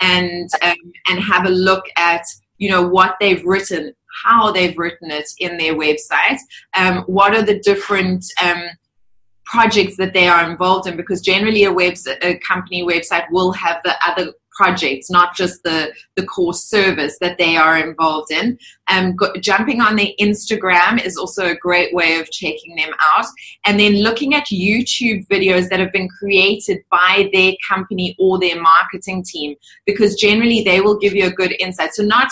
and 0.00 0.50
um, 0.62 0.92
and 1.08 1.20
have 1.20 1.46
a 1.46 1.50
look 1.50 1.84
at 1.96 2.22
you 2.58 2.68
know 2.68 2.82
what 2.82 3.16
they've 3.20 3.44
written, 3.44 3.94
how 4.24 4.50
they've 4.50 4.76
written 4.76 5.12
it 5.12 5.28
in 5.38 5.58
their 5.58 5.74
website, 5.74 6.38
um, 6.76 7.02
what 7.02 7.34
are 7.34 7.42
the 7.42 7.60
different 7.60 8.24
um, 8.42 8.64
projects 9.46 9.96
that 9.96 10.12
they 10.12 10.28
are 10.28 10.48
involved 10.50 10.88
in 10.88 10.96
because 10.96 11.20
generally 11.20 11.64
a 11.64 11.72
web 11.72 11.94
a 12.22 12.38
company 12.38 12.82
website 12.82 13.24
will 13.30 13.52
have 13.52 13.80
the 13.84 13.94
other 14.06 14.32
projects 14.56 15.10
not 15.10 15.36
just 15.36 15.62
the 15.62 15.92
the 16.16 16.24
core 16.24 16.54
service 16.54 17.18
that 17.20 17.38
they 17.38 17.56
are 17.56 17.78
involved 17.78 18.32
in. 18.32 18.58
Um, 18.90 19.14
go, 19.14 19.32
jumping 19.34 19.80
on 19.80 19.96
their 19.96 20.08
instagram 20.18 21.04
is 21.04 21.16
also 21.16 21.46
a 21.46 21.54
great 21.54 21.94
way 21.94 22.18
of 22.18 22.30
checking 22.30 22.74
them 22.74 22.90
out. 23.00 23.26
And 23.66 23.78
then 23.78 24.02
looking 24.02 24.34
at 24.34 24.46
youtube 24.46 25.26
videos 25.28 25.68
that 25.68 25.78
have 25.78 25.92
been 25.92 26.08
created 26.08 26.78
by 26.90 27.28
their 27.32 27.52
company 27.68 28.16
or 28.18 28.38
their 28.38 28.60
marketing 28.60 29.24
team 29.24 29.56
because 29.84 30.14
generally 30.14 30.62
they 30.62 30.80
will 30.80 30.98
give 30.98 31.14
you 31.14 31.26
a 31.26 31.30
good 31.30 31.54
insight. 31.60 31.94
So 31.94 32.02
not 32.02 32.28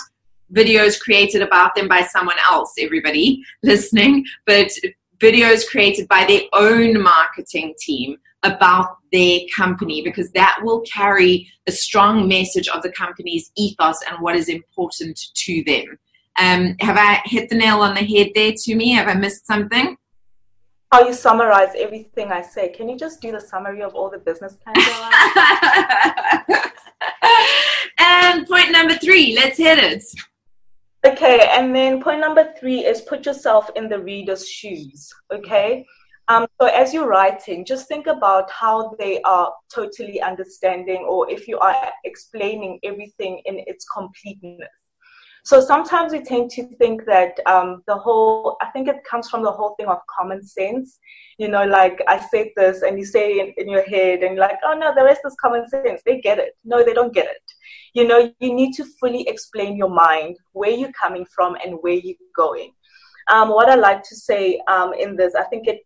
videos 0.53 0.99
created 0.99 1.43
about 1.43 1.75
them 1.75 1.89
by 1.89 2.03
someone 2.03 2.37
else 2.51 2.73
everybody 2.79 3.43
listening 3.63 4.25
but 4.47 4.71
videos 5.19 5.67
created 5.67 6.09
by 6.09 6.25
their 6.25 6.43
own 6.53 7.01
marketing 7.03 7.75
team 7.79 8.17
about 8.43 8.99
their 9.13 9.41
company 9.57 10.03
because 10.03 10.31
that 10.33 10.59
will 10.63 10.81
carry 10.83 11.49
a 11.67 11.73
strong 11.73 12.29
message 12.29 12.69
of 12.69 12.83
the 12.83 12.93
company's 12.93 13.51
ethos 13.57 13.99
and 14.09 14.21
what 14.21 14.37
is 14.37 14.49
important 14.49 15.19
to 15.35 15.65
them. 15.65 15.99
Um, 16.39 16.77
have 16.81 16.97
I 16.99 17.21
hit 17.25 17.49
the 17.49 17.57
nail 17.57 17.81
on 17.81 17.95
the 17.95 18.03
head 18.03 18.33
there 18.35 18.53
Tumi? 18.53 18.95
Have 18.95 19.09
I 19.09 19.15
missed 19.15 19.47
something? 19.47 19.97
How 20.93 21.07
you 21.07 21.13
summarize 21.13 21.71
everything 21.77 22.31
I 22.31 22.43
say. 22.43 22.69
Can 22.69 22.89
you 22.89 22.97
just 22.97 23.21
do 23.21 23.33
the 23.33 23.41
summary 23.41 23.83
of 23.83 23.95
all 23.95 24.11
the 24.11 24.19
business 24.19 24.57
plans? 24.57 24.79
and 27.99 28.47
point 28.47 28.71
number 28.71 28.95
three, 28.95 29.35
let's 29.35 29.59
hit 29.59 29.79
it. 29.79 30.05
Okay, 31.07 31.49
and 31.53 31.77
then 31.77 32.03
point 32.03 32.21
number 32.21 32.55
three 32.59 32.85
is 32.85 33.03
put 33.03 33.27
yourself 33.27 33.69
in 33.77 33.89
the 33.91 33.99
reader's 33.99 34.49
shoes. 34.49 35.13
Okay, 35.31 35.85
um, 36.29 36.47
so 36.59 36.69
as 36.69 36.95
you're 36.95 37.07
writing, 37.07 37.67
just 37.67 37.89
think 37.89 38.07
about 38.07 38.51
how 38.51 38.95
they 38.99 39.21
are 39.23 39.53
totally 39.73 40.23
understanding, 40.23 41.05
or 41.07 41.31
if 41.31 41.47
you 41.47 41.59
are 41.59 41.77
explaining 42.05 42.79
everything 42.83 43.43
in 43.45 43.63
its 43.67 43.85
completeness. 43.85 44.69
So 45.47 45.61
sometimes 45.61 46.13
we 46.13 46.23
tend 46.23 46.51
to 46.53 46.67
think 46.79 47.05
that 47.05 47.39
um, 47.45 47.83
the 47.87 47.97
whole, 47.97 48.57
I 48.63 48.71
think 48.71 48.89
it 48.89 49.05
comes 49.05 49.29
from 49.29 49.43
the 49.43 49.51
whole 49.51 49.75
thing 49.75 49.89
of 49.89 49.99
common 50.19 50.43
sense. 50.43 50.99
You 51.37 51.49
know, 51.49 51.67
like 51.67 52.01
I 52.09 52.19
said 52.19 52.49
this 52.57 52.81
and 52.81 52.99
you 52.99 53.05
say 53.05 53.41
in, 53.41 53.53
in 53.59 53.69
your 53.69 53.85
head 53.85 54.23
and 54.23 54.37
you're 54.37 54.47
like, 54.47 54.59
oh 54.65 54.73
no, 54.73 54.95
the 54.95 55.05
rest 55.05 55.21
is 55.27 55.37
common 55.39 55.69
sense. 55.69 56.01
They 56.07 56.23
get 56.23 56.39
it. 56.39 56.57
No, 56.65 56.83
they 56.83 56.95
don't 56.95 57.13
get 57.13 57.27
it. 57.27 57.43
You 57.93 58.09
know, 58.09 58.33
you 58.41 58.55
need 58.55 58.73
to 58.77 58.87
fully 58.99 59.29
explain 59.29 59.77
your 59.77 59.91
mind, 59.91 60.39
where 60.53 60.71
you're 60.71 60.93
coming 60.93 61.27
from 61.27 61.57
and 61.63 61.75
where 61.83 61.93
you're 61.93 62.17
going. 62.35 62.73
Um, 63.31 63.51
what 63.51 63.69
I 63.69 63.75
like 63.75 64.03
to 64.03 64.17
say 64.17 64.59
um, 64.67 64.95
in 64.95 65.15
this, 65.15 65.35
I 65.35 65.45
think 65.45 65.69
it 65.69 65.81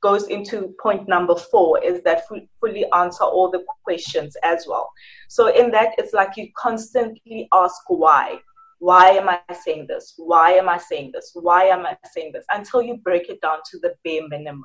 goes 0.00 0.28
into 0.28 0.72
point 0.80 1.08
number 1.08 1.34
four 1.34 1.82
is 1.82 2.00
that 2.04 2.28
fully 2.60 2.86
answer 2.92 3.24
all 3.24 3.50
the 3.50 3.64
questions 3.82 4.36
as 4.44 4.66
well. 4.68 4.88
So 5.28 5.48
in 5.48 5.72
that, 5.72 5.90
it's 5.98 6.14
like 6.14 6.36
you 6.36 6.48
constantly 6.56 7.48
ask 7.52 7.82
why 7.88 8.38
why 8.80 9.10
am 9.10 9.28
I 9.28 9.40
saying 9.52 9.86
this? 9.88 10.14
Why 10.16 10.52
am 10.52 10.68
I 10.68 10.78
saying 10.78 11.10
this? 11.12 11.32
Why 11.34 11.64
am 11.64 11.84
I 11.84 11.98
saying 12.12 12.32
this? 12.32 12.46
Until 12.50 12.80
you 12.82 12.96
break 12.96 13.28
it 13.28 13.40
down 13.42 13.58
to 13.70 13.78
the 13.78 13.94
bare 14.04 14.26
minimum 14.26 14.64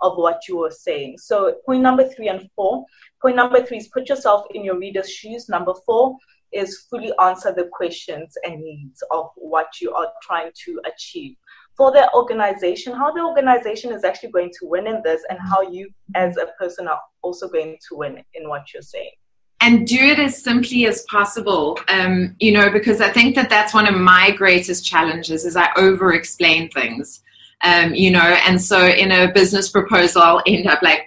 of 0.00 0.16
what 0.16 0.48
you 0.48 0.64
are 0.64 0.70
saying. 0.70 1.18
So, 1.18 1.56
point 1.66 1.82
number 1.82 2.08
three 2.08 2.28
and 2.28 2.48
four. 2.56 2.86
Point 3.20 3.36
number 3.36 3.62
three 3.62 3.76
is 3.76 3.88
put 3.88 4.08
yourself 4.08 4.46
in 4.54 4.64
your 4.64 4.78
reader's 4.78 5.10
shoes. 5.10 5.50
Number 5.50 5.74
four 5.84 6.16
is 6.52 6.86
fully 6.88 7.12
answer 7.22 7.52
the 7.52 7.68
questions 7.70 8.34
and 8.44 8.62
needs 8.62 9.04
of 9.10 9.28
what 9.36 9.78
you 9.78 9.92
are 9.92 10.10
trying 10.22 10.52
to 10.64 10.80
achieve. 10.86 11.36
For 11.76 11.92
the 11.92 12.10
organization, 12.14 12.94
how 12.94 13.12
the 13.12 13.20
organization 13.20 13.92
is 13.92 14.04
actually 14.04 14.30
going 14.30 14.52
to 14.58 14.68
win 14.68 14.86
in 14.86 15.02
this, 15.04 15.20
and 15.28 15.38
how 15.38 15.60
you 15.60 15.90
as 16.14 16.38
a 16.38 16.46
person 16.58 16.88
are 16.88 17.00
also 17.20 17.46
going 17.46 17.76
to 17.90 17.96
win 17.96 18.24
in 18.32 18.48
what 18.48 18.72
you're 18.72 18.82
saying 18.82 19.12
and 19.60 19.86
do 19.86 19.98
it 19.98 20.18
as 20.18 20.42
simply 20.42 20.86
as 20.86 21.02
possible 21.02 21.78
um, 21.88 22.34
you 22.38 22.52
know 22.52 22.70
because 22.70 23.00
i 23.00 23.10
think 23.10 23.34
that 23.34 23.50
that's 23.50 23.74
one 23.74 23.86
of 23.86 23.94
my 23.94 24.30
greatest 24.30 24.84
challenges 24.84 25.44
is 25.44 25.56
i 25.56 25.68
over 25.76 26.12
explain 26.12 26.68
things 26.70 27.22
um, 27.62 27.94
you 27.94 28.10
know 28.10 28.38
and 28.46 28.60
so 28.60 28.86
in 28.86 29.12
a 29.12 29.32
business 29.32 29.68
proposal 29.68 30.22
i'll 30.22 30.42
end 30.46 30.66
up 30.66 30.80
like 30.82 31.06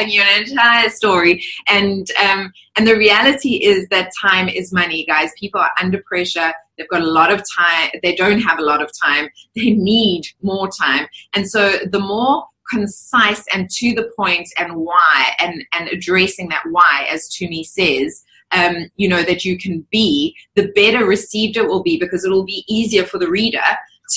telling 0.00 0.10
you 0.10 0.22
an 0.22 0.42
entire 0.42 0.88
story. 0.88 1.44
And 1.68 2.06
um, 2.22 2.52
and 2.76 2.86
the 2.86 2.96
reality 2.96 3.56
is 3.56 3.86
that 3.88 4.10
time 4.20 4.48
is 4.48 4.72
money 4.72 5.04
guys. 5.06 5.30
People 5.38 5.60
are 5.60 5.72
under 5.80 6.02
pressure. 6.06 6.52
They've 6.76 6.88
got 6.88 7.02
a 7.02 7.10
lot 7.10 7.32
of 7.32 7.42
time. 7.56 7.90
They 8.02 8.14
don't 8.14 8.40
have 8.40 8.58
a 8.58 8.64
lot 8.64 8.82
of 8.82 8.90
time. 9.02 9.28
They 9.54 9.70
need 9.70 10.24
more 10.42 10.70
time. 10.70 11.06
And 11.34 11.48
so 11.48 11.78
the 11.90 12.00
more 12.00 12.46
concise 12.70 13.44
and 13.52 13.68
to 13.70 13.94
the 13.94 14.10
point 14.16 14.48
and 14.58 14.76
why 14.76 15.34
and, 15.40 15.64
and 15.74 15.88
addressing 15.88 16.48
that 16.48 16.62
why, 16.70 17.06
as 17.10 17.28
Tumi 17.28 17.64
says, 17.64 18.24
um, 18.52 18.90
you 18.96 19.08
know, 19.08 19.22
that 19.22 19.44
you 19.44 19.58
can 19.58 19.86
be, 19.90 20.36
the 20.54 20.72
better 20.74 21.04
received 21.04 21.56
it 21.56 21.66
will 21.66 21.82
be 21.82 21.98
because 21.98 22.24
it 22.24 22.30
will 22.30 22.44
be 22.44 22.64
easier 22.68 23.04
for 23.04 23.18
the 23.18 23.28
reader 23.28 23.62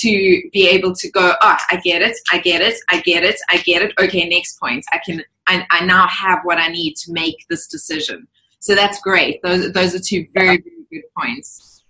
to 0.00 0.42
be 0.52 0.68
able 0.68 0.94
to 0.94 1.10
go, 1.10 1.34
oh, 1.40 1.56
I 1.70 1.76
get 1.76 2.02
it, 2.02 2.16
I 2.32 2.38
get 2.38 2.60
it, 2.60 2.74
I 2.88 3.00
get 3.00 3.22
it, 3.22 3.36
I 3.48 3.58
get 3.58 3.82
it. 3.82 3.92
Okay, 3.98 4.28
next 4.28 4.58
point. 4.58 4.84
I 4.92 4.98
can, 5.04 5.22
I, 5.46 5.64
I 5.70 5.84
now 5.84 6.08
have 6.08 6.40
what 6.42 6.58
I 6.58 6.68
need 6.68 6.96
to 6.96 7.12
make 7.12 7.46
this 7.48 7.68
decision. 7.68 8.26
So 8.58 8.74
that's 8.74 9.00
great. 9.00 9.40
Those, 9.42 9.72
those 9.72 9.94
are 9.94 10.00
two 10.00 10.26
very, 10.34 10.58
very 10.58 10.86
good 10.90 11.02
points. 11.16 11.83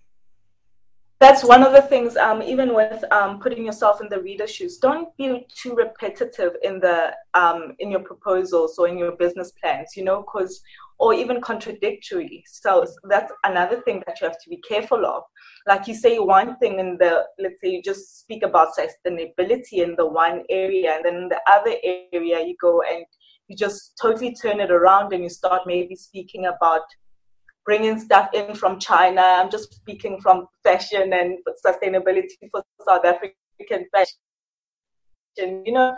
That's 1.24 1.42
one 1.42 1.62
of 1.62 1.72
the 1.72 1.82
things 1.82 2.16
um, 2.16 2.42
even 2.42 2.74
with 2.74 3.02
um, 3.10 3.40
putting 3.40 3.64
yourself 3.64 4.00
in 4.02 4.08
the 4.08 4.20
reader's 4.20 4.54
shoes 4.54 4.76
don't 4.78 5.16
be 5.16 5.46
too 5.60 5.74
repetitive 5.74 6.52
in 6.62 6.80
the 6.80 7.12
um, 7.34 7.74
in 7.78 7.90
your 7.90 8.00
proposals 8.00 8.78
or 8.78 8.88
in 8.88 8.98
your 8.98 9.12
business 9.12 9.52
plans 9.52 9.96
you 9.96 10.04
know 10.04 10.20
because 10.22 10.62
or 10.98 11.12
even 11.12 11.40
contradictory. 11.40 12.44
So 12.46 12.86
that's 13.04 13.32
another 13.44 13.80
thing 13.82 14.02
that 14.06 14.20
you 14.20 14.26
have 14.26 14.38
to 14.42 14.50
be 14.50 14.58
careful 14.58 15.04
of. 15.04 15.22
Like 15.66 15.86
you 15.88 15.94
say 15.94 16.18
one 16.18 16.56
thing 16.58 16.78
in 16.78 16.96
the 16.98 17.24
let's 17.38 17.60
say 17.60 17.70
you 17.70 17.82
just 17.82 18.20
speak 18.20 18.42
about 18.42 18.68
sustainability 18.78 19.78
in 19.84 19.96
the 19.96 20.06
one 20.06 20.42
area 20.50 20.94
and 20.94 21.04
then 21.04 21.16
in 21.16 21.28
the 21.28 21.40
other 21.50 21.74
area 21.82 22.46
you 22.46 22.54
go 22.60 22.82
and 22.82 23.04
you 23.48 23.56
just 23.56 23.98
totally 24.00 24.34
turn 24.34 24.60
it 24.60 24.70
around 24.70 25.12
and 25.12 25.22
you 25.22 25.28
start 25.28 25.62
maybe 25.66 25.94
speaking 25.94 26.46
about 26.46 26.82
bringing 27.64 27.98
stuff 27.98 28.28
in 28.34 28.54
from 28.54 28.78
China. 28.78 29.20
I'm 29.20 29.50
just 29.50 29.74
speaking 29.74 30.20
from 30.20 30.46
fashion 30.62 31.12
and 31.12 31.38
sustainability 31.64 32.50
for 32.50 32.62
South 32.86 33.04
African 33.04 33.86
fashion. 33.92 35.64
You 35.64 35.72
know, 35.72 35.96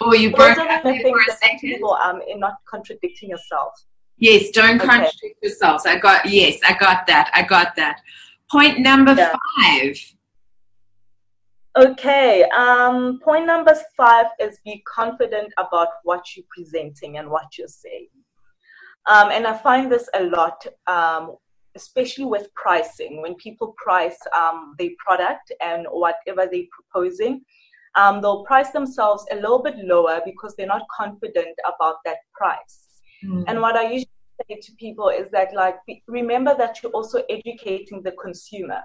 oh, 0.00 0.14
you 0.14 0.32
broke 0.32 0.58
up 0.58 0.82
the 0.82 0.98
things 0.98 1.18
that 1.26 1.60
people 1.60 1.94
um 1.94 2.20
in 2.28 2.38
not 2.38 2.54
contradicting 2.68 3.30
yourself. 3.30 3.72
Yes, 4.18 4.50
don't 4.50 4.76
okay. 4.76 4.86
contradict 4.86 5.42
yourselves. 5.42 5.86
I 5.86 5.98
got 5.98 6.28
yes, 6.28 6.60
I 6.64 6.74
got 6.74 7.06
that. 7.06 7.30
I 7.34 7.42
got 7.42 7.74
that. 7.76 8.00
Point 8.50 8.80
number 8.80 9.14
yeah. 9.14 9.34
five. 9.58 9.96
Okay. 11.78 12.44
Um, 12.56 13.20
point 13.22 13.46
number 13.46 13.74
five 13.96 14.26
is 14.40 14.58
be 14.64 14.82
confident 14.86 15.52
about 15.56 15.88
what 16.02 16.36
you're 16.36 16.46
presenting 16.50 17.18
and 17.18 17.30
what 17.30 17.56
you're 17.56 17.68
saying. 17.68 18.08
Um, 19.06 19.30
and 19.30 19.46
I 19.46 19.56
find 19.56 19.90
this 19.90 20.08
a 20.14 20.24
lot, 20.24 20.66
um, 20.86 21.36
especially 21.74 22.24
with 22.26 22.52
pricing. 22.54 23.22
When 23.22 23.34
people 23.36 23.74
price 23.76 24.18
um, 24.36 24.74
their 24.78 24.90
product 24.98 25.52
and 25.60 25.86
whatever 25.90 26.48
they're 26.50 26.64
proposing, 26.70 27.42
um, 27.96 28.20
they'll 28.20 28.44
price 28.44 28.70
themselves 28.70 29.24
a 29.32 29.36
little 29.36 29.62
bit 29.62 29.76
lower 29.78 30.20
because 30.24 30.54
they're 30.54 30.66
not 30.66 30.86
confident 30.96 31.56
about 31.66 31.96
that 32.04 32.18
price. 32.34 32.86
Mm. 33.24 33.44
And 33.48 33.60
what 33.60 33.76
I 33.76 33.84
usually 33.84 34.10
say 34.48 34.60
to 34.60 34.72
people 34.76 35.08
is 35.08 35.30
that, 35.30 35.54
like, 35.54 35.76
remember 36.06 36.54
that 36.56 36.82
you're 36.82 36.92
also 36.92 37.22
educating 37.28 38.02
the 38.02 38.12
consumer 38.12 38.82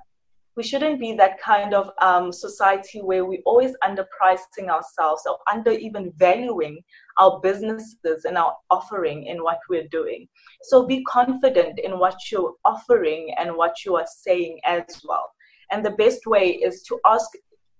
we 0.55 0.63
shouldn't 0.63 0.99
be 0.99 1.13
that 1.13 1.39
kind 1.39 1.73
of 1.73 1.91
um, 2.01 2.31
society 2.31 3.01
where 3.01 3.25
we're 3.25 3.41
always 3.45 3.73
underpricing 3.83 4.69
ourselves 4.69 5.23
or 5.27 5.37
under 5.51 5.71
even 5.71 6.13
valuing 6.17 6.81
our 7.19 7.39
businesses 7.41 8.25
and 8.25 8.37
our 8.37 8.55
offering 8.69 9.25
in 9.25 9.43
what 9.43 9.59
we're 9.69 9.87
doing. 9.89 10.27
So 10.63 10.85
be 10.85 11.03
confident 11.03 11.79
in 11.79 11.99
what 11.99 12.15
you're 12.31 12.53
offering 12.63 13.33
and 13.37 13.55
what 13.55 13.83
you 13.85 13.95
are 13.95 14.07
saying 14.07 14.59
as 14.63 15.01
well. 15.07 15.29
And 15.71 15.85
the 15.85 15.91
best 15.91 16.25
way 16.25 16.51
is 16.51 16.83
to 16.83 16.99
ask, 17.05 17.29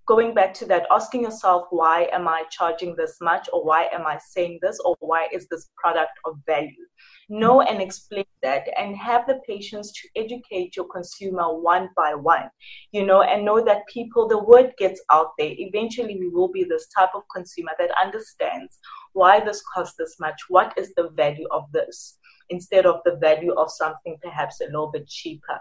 going 0.08 0.34
back 0.34 0.54
to 0.56 0.66
that, 0.66 0.86
asking 0.92 1.24
yourself, 1.24 1.68
why 1.70 2.10
am 2.12 2.28
I 2.28 2.44
charging 2.52 2.96
this 2.96 3.18
much? 3.22 3.50
Or 3.52 3.64
why 3.64 3.90
am 3.94 4.06
I 4.06 4.18
saying 4.18 4.60
this? 4.62 4.80
Or 4.86 4.96
why 5.00 5.28
is 5.32 5.48
this 5.48 5.70
product 5.78 6.14
of 6.26 6.38
value? 6.46 6.86
know 7.30 7.62
and 7.62 7.82
explain 7.82 8.26
that 8.44 8.68
and 8.78 8.96
have 8.96 9.26
the 9.28 9.40
patience 9.48 9.92
to 9.92 10.08
educate 10.16 10.76
your 10.76 10.86
consumer 10.86 11.60
one 11.60 11.90
by 11.96 12.14
one 12.14 12.50
you 12.92 13.06
know 13.06 13.22
and 13.24 13.44
know 13.44 13.64
that 13.64 13.88
people 13.88 14.28
the 14.28 14.38
word 14.38 14.72
gets 14.78 15.02
out 15.12 15.32
there 15.38 15.52
eventually 15.58 16.18
we 16.20 16.30
will 16.30 16.52
be 16.52 16.64
this 16.64 16.88
type 16.96 17.10
of 17.16 17.24
consumer 17.34 17.72
that 17.80 17.90
understands 18.02 18.78
why 19.14 19.40
this 19.40 19.64
costs 19.74 19.96
this 19.98 20.16
much 20.20 20.40
what 20.50 20.74
is 20.78 20.94
the 20.96 21.10
value 21.12 21.48
of 21.52 21.64
this 21.72 22.18
instead 22.50 22.86
of 22.86 23.00
the 23.06 23.16
value 23.16 23.54
of 23.54 23.72
something 23.72 24.18
perhaps 24.22 24.62
a 24.62 24.66
little 24.66 24.92
bit 24.92 25.08
cheaper 25.08 25.60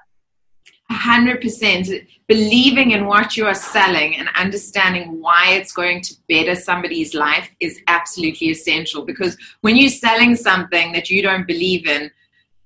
100% 0.90 2.06
believing 2.28 2.90
in 2.90 3.06
what 3.06 3.36
you 3.36 3.46
are 3.46 3.54
selling 3.54 4.16
and 4.16 4.28
understanding 4.36 5.20
why 5.20 5.52
it's 5.52 5.72
going 5.72 6.02
to 6.02 6.14
better 6.28 6.54
somebody's 6.54 7.14
life 7.14 7.50
is 7.60 7.80
absolutely 7.88 8.48
essential. 8.48 9.04
Because 9.04 9.36
when 9.62 9.76
you're 9.76 9.88
selling 9.88 10.36
something 10.36 10.92
that 10.92 11.08
you 11.08 11.22
don't 11.22 11.46
believe 11.46 11.86
in 11.86 12.10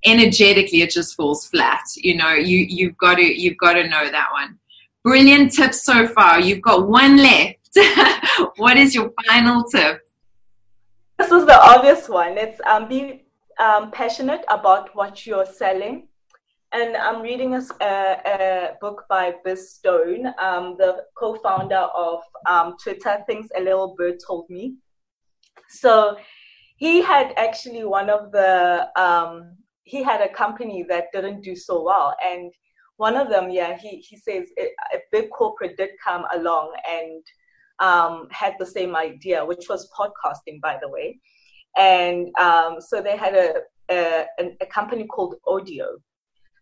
energetically 0.05 0.83
it 0.83 0.91
just 0.91 1.15
falls 1.17 1.47
flat. 1.49 1.83
You 1.97 2.17
know 2.17 2.33
you 2.33 2.59
you've 2.59 2.97
got 2.99 3.17
to 3.17 3.23
you've 3.23 3.59
got 3.59 3.75
to 3.75 3.89
know 3.89 4.11
that 4.11 4.29
one. 4.33 4.59
Brilliant 5.05 5.53
tips 5.53 5.85
so 5.85 6.07
far. 6.09 6.41
You've 6.41 6.63
got 6.63 6.89
one 6.89 7.17
left. 7.17 7.57
What 8.57 8.77
is 8.77 8.95
your 8.95 9.13
final 9.27 9.65
tip? 9.65 10.01
This 11.19 11.31
is 11.31 11.47
the 11.47 11.61
obvious 11.61 12.09
one. 12.09 12.39
It's 12.39 12.61
um, 12.67 12.89
be 12.89 13.25
um, 13.59 13.91
passionate 13.91 14.45
about 14.49 14.95
what 14.95 15.27
you're 15.27 15.47
selling 15.47 16.08
and 16.73 16.97
I'm 16.97 17.23
reading 17.23 17.55
a, 17.55 17.63
a, 17.81 18.71
book 18.81 19.05
by 19.09 19.35
Biz 19.45 19.75
Stone, 19.75 20.27
um, 20.41 20.77
the 20.79 21.05
co-founder 21.17 21.87
of 21.95 22.21
um, 22.49 22.77
Twitter. 22.83 23.25
Things 23.27 23.49
a 23.57 23.61
little 23.61 23.95
bird 23.97 24.19
told 24.27 24.51
me. 24.51 24.77
So 25.71 26.17
he 26.77 27.01
had 27.01 27.33
actually 27.37 27.85
one 27.85 28.11
of 28.11 28.33
the 28.33 28.89
um, 28.97 29.57
he 29.85 30.03
had 30.03 30.21
a 30.21 30.29
company 30.29 30.85
that 30.89 31.07
didn't 31.13 31.43
do 31.43 31.57
so 31.57 31.83
well, 31.83 32.15
and 32.23 32.53
one 32.99 33.17
of 33.17 33.31
them, 33.31 33.51
yeah, 33.51 33.77
he 33.79 33.97
he 33.97 34.17
says 34.17 34.49
a 34.59 34.99
big 35.11 35.31
corporate 35.31 35.77
did 35.79 35.91
come 36.05 36.27
along 36.35 36.73
and 36.91 37.23
um, 37.79 38.29
had 38.31 38.55
the 38.59 38.67
same 38.67 38.95
idea, 38.95 39.45
which 39.45 39.69
was 39.71 39.91
podcasting, 39.99 40.61
by 40.61 40.77
the 40.83 40.89
way, 40.89 41.19
and 41.79 42.29
um, 42.39 42.77
so 42.79 43.01
they 43.01 43.17
had 43.17 43.35
a, 43.35 43.55
a 43.91 44.27
a 44.61 44.67
company 44.67 45.07
called 45.07 45.37
Odeo 45.47 45.97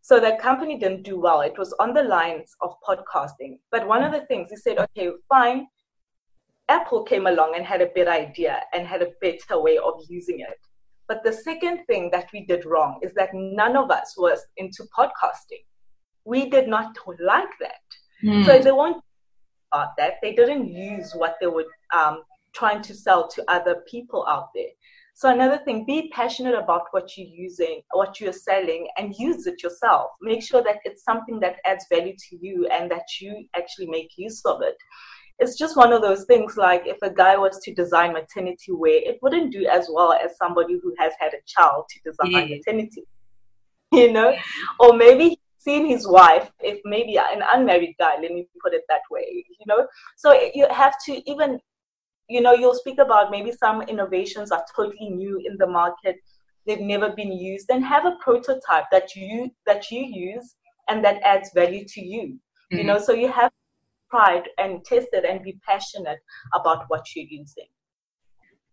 so 0.06 0.20
the 0.20 0.38
company 0.40 0.78
didn't 0.78 1.02
do 1.02 1.18
well. 1.18 1.40
It 1.40 1.58
was 1.58 1.74
on 1.80 1.92
the 1.92 2.04
lines 2.04 2.54
of 2.60 2.76
podcasting. 2.88 3.58
But 3.72 3.88
one 3.88 4.04
of 4.04 4.12
the 4.12 4.24
things 4.26 4.50
he 4.50 4.56
said, 4.56 4.78
okay, 4.78 5.10
fine. 5.28 5.66
Apple 6.68 7.02
came 7.02 7.26
along 7.26 7.54
and 7.56 7.66
had 7.66 7.82
a 7.82 7.86
better 7.86 8.12
idea 8.12 8.60
and 8.72 8.86
had 8.86 9.02
a 9.02 9.10
better 9.20 9.60
way 9.60 9.78
of 9.78 9.94
using 10.08 10.38
it. 10.38 10.60
But 11.08 11.24
the 11.24 11.32
second 11.32 11.86
thing 11.86 12.10
that 12.12 12.28
we 12.32 12.46
did 12.46 12.64
wrong 12.64 13.00
is 13.02 13.14
that 13.14 13.30
none 13.34 13.76
of 13.76 13.90
us 13.90 14.14
was 14.16 14.46
into 14.56 14.84
podcasting. 14.96 15.64
We 16.24 16.50
did 16.50 16.68
not 16.68 16.96
like 17.18 17.54
that. 17.58 17.86
Mm. 18.22 18.46
So 18.46 18.60
they 18.60 18.70
weren't 18.70 19.02
about 19.72 19.96
that. 19.98 20.14
They 20.22 20.34
didn't 20.34 20.68
use 20.68 21.14
what 21.16 21.34
they 21.40 21.48
were 21.48 21.66
um, 21.92 22.22
trying 22.54 22.80
to 22.82 22.94
sell 22.94 23.26
to 23.26 23.44
other 23.50 23.82
people 23.90 24.24
out 24.28 24.50
there. 24.54 24.70
So 25.16 25.31
another 25.31 25.57
thing, 25.64 25.87
be 25.87 26.11
passionate 26.12 26.55
about 26.55 26.88
what 26.90 27.16
you're 27.16 27.26
using, 27.26 27.81
what 27.92 28.20
you're 28.20 28.35
selling, 28.35 28.87
and 28.98 29.14
use 29.18 29.46
it 29.46 29.62
yourself. 29.62 30.11
Make 30.20 30.42
sure 30.42 30.62
that 30.62 30.81
it's 30.85 31.05
something 31.05 31.40
that 31.40 31.57
adds 31.64 31.87
value 31.90 32.14
to 32.29 32.37
you 32.38 32.68
and 32.70 32.90
that 32.90 33.07
you 33.18 33.46
actually 33.57 33.87
make 33.87 34.11
use 34.18 34.44
of 34.44 34.61
it. 34.61 34.76
It's 35.38 35.57
just 35.57 35.74
one 35.74 35.94
of 35.94 36.02
those 36.02 36.26
things 36.26 36.59
like 36.59 36.83
if 36.85 36.98
a 37.02 37.09
guy 37.09 37.38
was 37.38 37.59
to 37.61 37.72
design 37.72 38.12
maternity 38.12 38.72
wear, 38.72 38.92
it 38.92 39.18
wouldn't 39.22 39.55
do 39.55 39.66
as 39.66 39.88
well 39.90 40.12
as 40.12 40.37
somebody 40.37 40.79
who 40.83 40.94
has 40.98 41.14
had 41.18 41.33
a 41.33 41.40
child 41.46 41.87
to 41.88 42.11
design 42.11 42.48
yeah. 42.48 42.57
maternity. 42.57 43.05
You 43.92 44.12
know? 44.12 44.37
Or 44.81 44.92
maybe 44.92 45.40
seen 45.57 45.87
his 45.87 46.07
wife, 46.07 46.50
if 46.61 46.79
maybe 46.85 47.16
an 47.16 47.42
unmarried 47.55 47.94
guy, 47.98 48.16
let 48.20 48.33
me 48.33 48.46
put 48.62 48.74
it 48.74 48.83
that 48.90 49.00
way, 49.11 49.46
you 49.48 49.64
know? 49.66 49.87
So 50.16 50.38
you 50.55 50.66
have 50.70 50.94
to 51.07 51.31
even 51.31 51.61
you 52.28 52.40
know 52.40 52.52
you'll 52.52 52.74
speak 52.74 52.98
about 52.98 53.30
maybe 53.30 53.52
some 53.52 53.82
innovations 53.82 54.50
are 54.50 54.64
totally 54.74 55.10
new 55.10 55.40
in 55.44 55.56
the 55.58 55.66
market. 55.66 56.16
They've 56.66 56.80
never 56.80 57.10
been 57.10 57.32
used. 57.32 57.70
And 57.70 57.84
have 57.84 58.06
a 58.06 58.16
prototype 58.20 58.84
that 58.90 59.14
you 59.14 59.50
that 59.66 59.90
you 59.90 60.02
use 60.02 60.56
and 60.88 61.04
that 61.04 61.22
adds 61.22 61.50
value 61.54 61.84
to 61.88 62.00
you. 62.00 62.38
Mm-hmm. 62.72 62.78
you 62.78 62.84
know 62.84 62.98
so 62.98 63.12
you 63.12 63.30
have 63.30 63.52
pride 64.10 64.48
and 64.58 64.84
test 64.84 65.08
it 65.12 65.24
and 65.24 65.42
be 65.42 65.58
passionate 65.66 66.18
about 66.54 66.84
what 66.88 67.04
you're 67.14 67.26
using. 67.28 67.66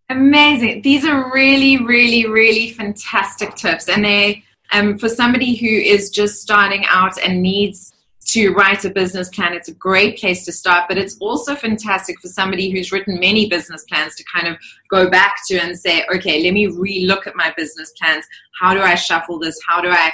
Amazing. 0.10 0.82
These 0.82 1.06
are 1.06 1.32
really 1.32 1.78
really 1.78 2.28
really 2.28 2.72
fantastic 2.72 3.56
tips. 3.56 3.88
And 3.88 4.04
they 4.04 4.44
um, 4.72 4.98
for 4.98 5.10
somebody 5.10 5.56
who 5.56 5.68
is 5.68 6.10
just 6.10 6.42
starting 6.42 6.84
out 6.88 7.20
and 7.22 7.42
needs 7.42 7.93
to 8.34 8.50
write 8.50 8.84
a 8.84 8.90
business 8.90 9.30
plan, 9.30 9.54
it's 9.54 9.70
a 9.70 9.74
great 9.76 10.18
place 10.18 10.44
to 10.46 10.52
start. 10.52 10.86
But 10.88 10.98
it's 10.98 11.18
also 11.20 11.56
fantastic 11.56 12.20
for 12.20 12.28
somebody 12.28 12.72
who's 12.72 12.92
written 12.92 13.20
many 13.20 13.48
business 13.48 13.84
plans 13.90 14.16
to 14.16 14.24
kind 14.24 14.48
of 14.48 14.58
go 14.90 15.10
back 15.10 15.36
to 15.48 15.58
and 15.58 15.78
say, 15.78 16.04
okay, 16.14 16.44
let 16.44 16.54
me 16.54 16.68
re-look 16.68 17.28
at 17.28 17.36
my 17.36 17.54
business 17.56 17.92
plans. 18.00 18.26
How 18.60 18.74
do 18.74 18.82
I 18.82 18.96
shuffle 18.96 19.40
this? 19.40 19.60
How 19.68 19.82
do 19.82 19.90
I 19.90 20.12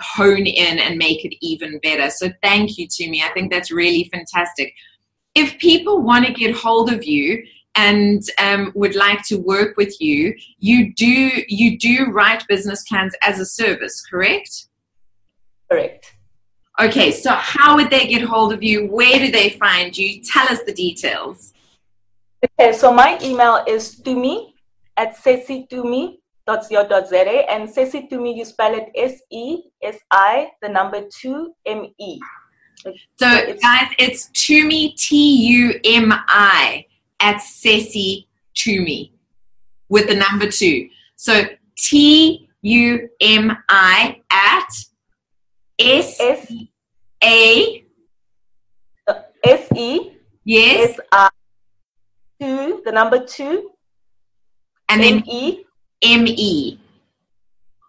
hone 0.00 0.46
in 0.46 0.78
and 0.78 0.98
make 0.98 1.24
it 1.24 1.34
even 1.40 1.78
better? 1.78 2.10
So 2.10 2.30
thank 2.42 2.78
you 2.78 2.88
Tumi. 2.88 3.22
I 3.22 3.32
think 3.32 3.52
that's 3.52 3.70
really 3.70 4.10
fantastic. 4.12 4.74
If 5.34 5.58
people 5.58 6.02
want 6.02 6.26
to 6.26 6.32
get 6.32 6.54
hold 6.54 6.92
of 6.92 7.04
you 7.04 7.44
and 7.74 8.22
um, 8.38 8.72
would 8.74 8.94
like 8.94 9.22
to 9.28 9.36
work 9.36 9.76
with 9.76 10.00
you, 10.00 10.34
you 10.58 10.92
do 10.94 11.30
you 11.48 11.78
do 11.78 12.06
write 12.10 12.46
business 12.48 12.84
plans 12.88 13.14
as 13.22 13.38
a 13.38 13.46
service, 13.46 14.02
correct? 14.02 14.66
Correct. 15.70 16.12
Okay, 16.80 17.12
so 17.12 17.32
how 17.32 17.76
would 17.76 17.90
they 17.90 18.06
get 18.06 18.22
hold 18.22 18.52
of 18.52 18.62
you? 18.62 18.86
Where 18.86 19.18
do 19.18 19.30
they 19.30 19.50
find 19.50 19.96
you? 19.96 20.22
Tell 20.22 20.48
us 20.48 20.62
the 20.64 20.72
details. 20.72 21.52
Okay, 22.44 22.72
so 22.72 22.92
my 22.92 23.18
email 23.22 23.62
is 23.68 24.00
tumi 24.00 24.52
at 24.96 25.16
sesi2me.co.za 25.16 27.50
and 27.50 27.68
sesi2me, 27.68 28.36
you 28.36 28.44
spell 28.44 28.74
it 28.74 28.90
S 28.96 29.22
E 29.30 29.62
S 29.82 29.98
I, 30.10 30.50
the 30.60 30.68
number 30.68 31.06
two 31.08 31.54
M 31.66 31.86
E. 31.98 32.18
So, 32.84 33.28
it's, 33.28 33.62
guys, 33.62 33.88
it's 33.98 34.28
Tumi, 34.30 34.96
T 34.96 35.46
U 35.46 35.80
M 35.84 36.12
I, 36.26 36.84
at 37.20 37.36
Sesi 37.36 38.26
Tumi 38.56 39.12
with 39.88 40.08
the 40.08 40.16
number 40.16 40.50
two. 40.50 40.88
So, 41.16 41.44
T 41.76 42.48
U 42.62 43.08
M 43.20 43.56
I 43.68 44.20
at 44.30 44.68
S 45.82 46.20
A 47.22 47.84
S 49.44 49.68
E. 49.76 50.12
Yes. 50.44 50.98
S 51.12 51.30
two, 52.40 52.82
the 52.84 52.92
number 52.92 53.24
two. 53.24 53.70
And 54.88 55.02
then 55.02 55.18
M-E. 55.18 55.64
M-E. 56.02 56.78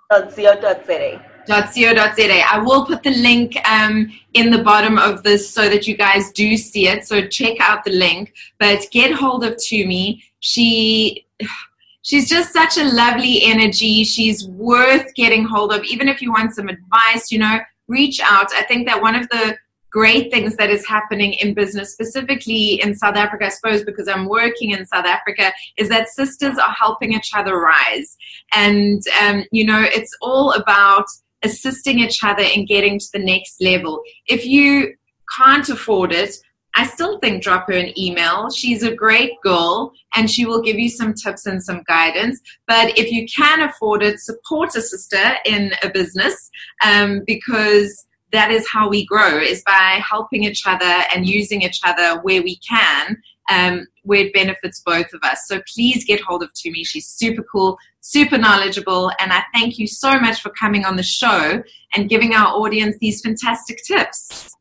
Dot 0.09 0.35
co 0.35 0.61
dot 0.61 0.85
za. 0.85 1.21
.co.za. 1.45 2.43
I 2.47 2.59
will 2.59 2.85
put 2.85 3.03
the 3.03 3.11
link 3.11 3.57
um, 3.69 4.11
in 4.33 4.49
the 4.49 4.63
bottom 4.63 4.97
of 4.97 5.23
this 5.23 5.49
so 5.49 5.69
that 5.69 5.87
you 5.87 5.97
guys 5.97 6.31
do 6.31 6.55
see 6.55 6.87
it. 6.87 7.05
So 7.05 7.27
check 7.27 7.59
out 7.59 7.83
the 7.83 7.91
link. 7.91 8.33
But 8.59 8.87
get 8.91 9.11
hold 9.11 9.43
of 9.43 9.55
Tumi. 9.55 10.23
She 10.39 11.25
she's 12.03 12.29
just 12.29 12.53
such 12.53 12.77
a 12.77 12.83
lovely 12.83 13.43
energy. 13.43 14.03
She's 14.03 14.47
worth 14.47 15.13
getting 15.15 15.43
hold 15.43 15.73
of. 15.73 15.83
Even 15.83 16.07
if 16.07 16.21
you 16.21 16.31
want 16.31 16.53
some 16.53 16.69
advice, 16.69 17.31
you 17.31 17.39
know, 17.39 17.59
reach 17.99 18.19
out. 18.19 18.53
I 18.53 18.63
think 18.63 18.87
that 18.87 19.01
one 19.01 19.15
of 19.15 19.29
the 19.29 19.57
great 19.93 20.31
things 20.31 20.55
that 20.55 20.71
is 20.71 20.85
happening 20.87 21.33
in 21.33 21.53
business, 21.53 21.93
specifically 21.93 22.81
in 22.81 22.95
South 22.95 23.15
Africa, 23.15 23.45
I 23.45 23.49
suppose, 23.49 23.83
because 23.83 24.07
I'm 24.07 24.27
working 24.27 24.71
in 24.71 24.87
South 24.87 25.05
Africa, 25.05 25.53
is 25.77 25.87
that 25.89 26.09
sisters 26.09 26.57
are 26.57 26.75
helping 26.83 27.13
each 27.13 27.31
other 27.35 27.55
rise. 27.59 28.17
And, 28.53 29.01
um, 29.21 29.45
you 29.51 29.65
know, 29.65 29.85
it's 29.97 30.11
all 30.19 30.51
about 30.53 31.05
assisting 31.43 31.99
each 31.99 32.23
other 32.23 32.41
in 32.41 32.65
getting 32.65 32.97
to 32.97 33.09
the 33.13 33.19
next 33.19 33.61
level. 33.61 34.01
If 34.27 34.45
you 34.45 34.95
can't 35.37 35.69
afford 35.69 36.11
it, 36.11 36.35
I 36.75 36.87
still 36.87 37.19
think 37.19 37.43
drop 37.43 37.67
her 37.67 37.73
an 37.73 37.97
email. 37.97 38.49
She's 38.49 38.83
a 38.83 38.95
great 38.95 39.33
girl 39.41 39.93
and 40.15 40.29
she 40.29 40.45
will 40.45 40.61
give 40.61 40.79
you 40.79 40.89
some 40.89 41.13
tips 41.13 41.45
and 41.45 41.63
some 41.63 41.83
guidance. 41.87 42.39
But 42.67 42.97
if 42.97 43.11
you 43.11 43.27
can 43.27 43.61
afford 43.61 44.01
it, 44.01 44.19
support 44.19 44.75
a 44.75 44.81
sister 44.81 45.35
in 45.45 45.73
a 45.83 45.89
business 45.89 46.49
um, 46.83 47.21
because 47.27 48.05
that 48.31 48.49
is 48.49 48.67
how 48.67 48.89
we 48.89 49.05
grow 49.05 49.37
is 49.37 49.63
by 49.65 50.01
helping 50.09 50.43
each 50.43 50.63
other 50.65 51.03
and 51.13 51.27
using 51.27 51.61
each 51.61 51.79
other 51.85 52.19
where 52.21 52.41
we 52.41 52.57
can 52.57 53.21
um, 53.49 53.85
where 54.03 54.25
it 54.25 54.33
benefits 54.33 54.81
both 54.85 55.13
of 55.13 55.21
us 55.23 55.45
so 55.47 55.61
please 55.73 56.03
get 56.03 56.19
hold 56.21 56.43
of 56.43 56.49
Tumi 56.53 56.85
she's 56.85 57.07
super 57.07 57.43
cool 57.43 57.77
super 57.99 58.37
knowledgeable 58.37 59.11
and 59.19 59.31
i 59.33 59.43
thank 59.53 59.77
you 59.77 59.85
so 59.85 60.19
much 60.19 60.41
for 60.41 60.49
coming 60.51 60.85
on 60.85 60.95
the 60.95 61.03
show 61.03 61.61
and 61.93 62.09
giving 62.09 62.33
our 62.33 62.47
audience 62.55 62.95
these 62.99 63.21
fantastic 63.21 63.77
tips 63.85 64.55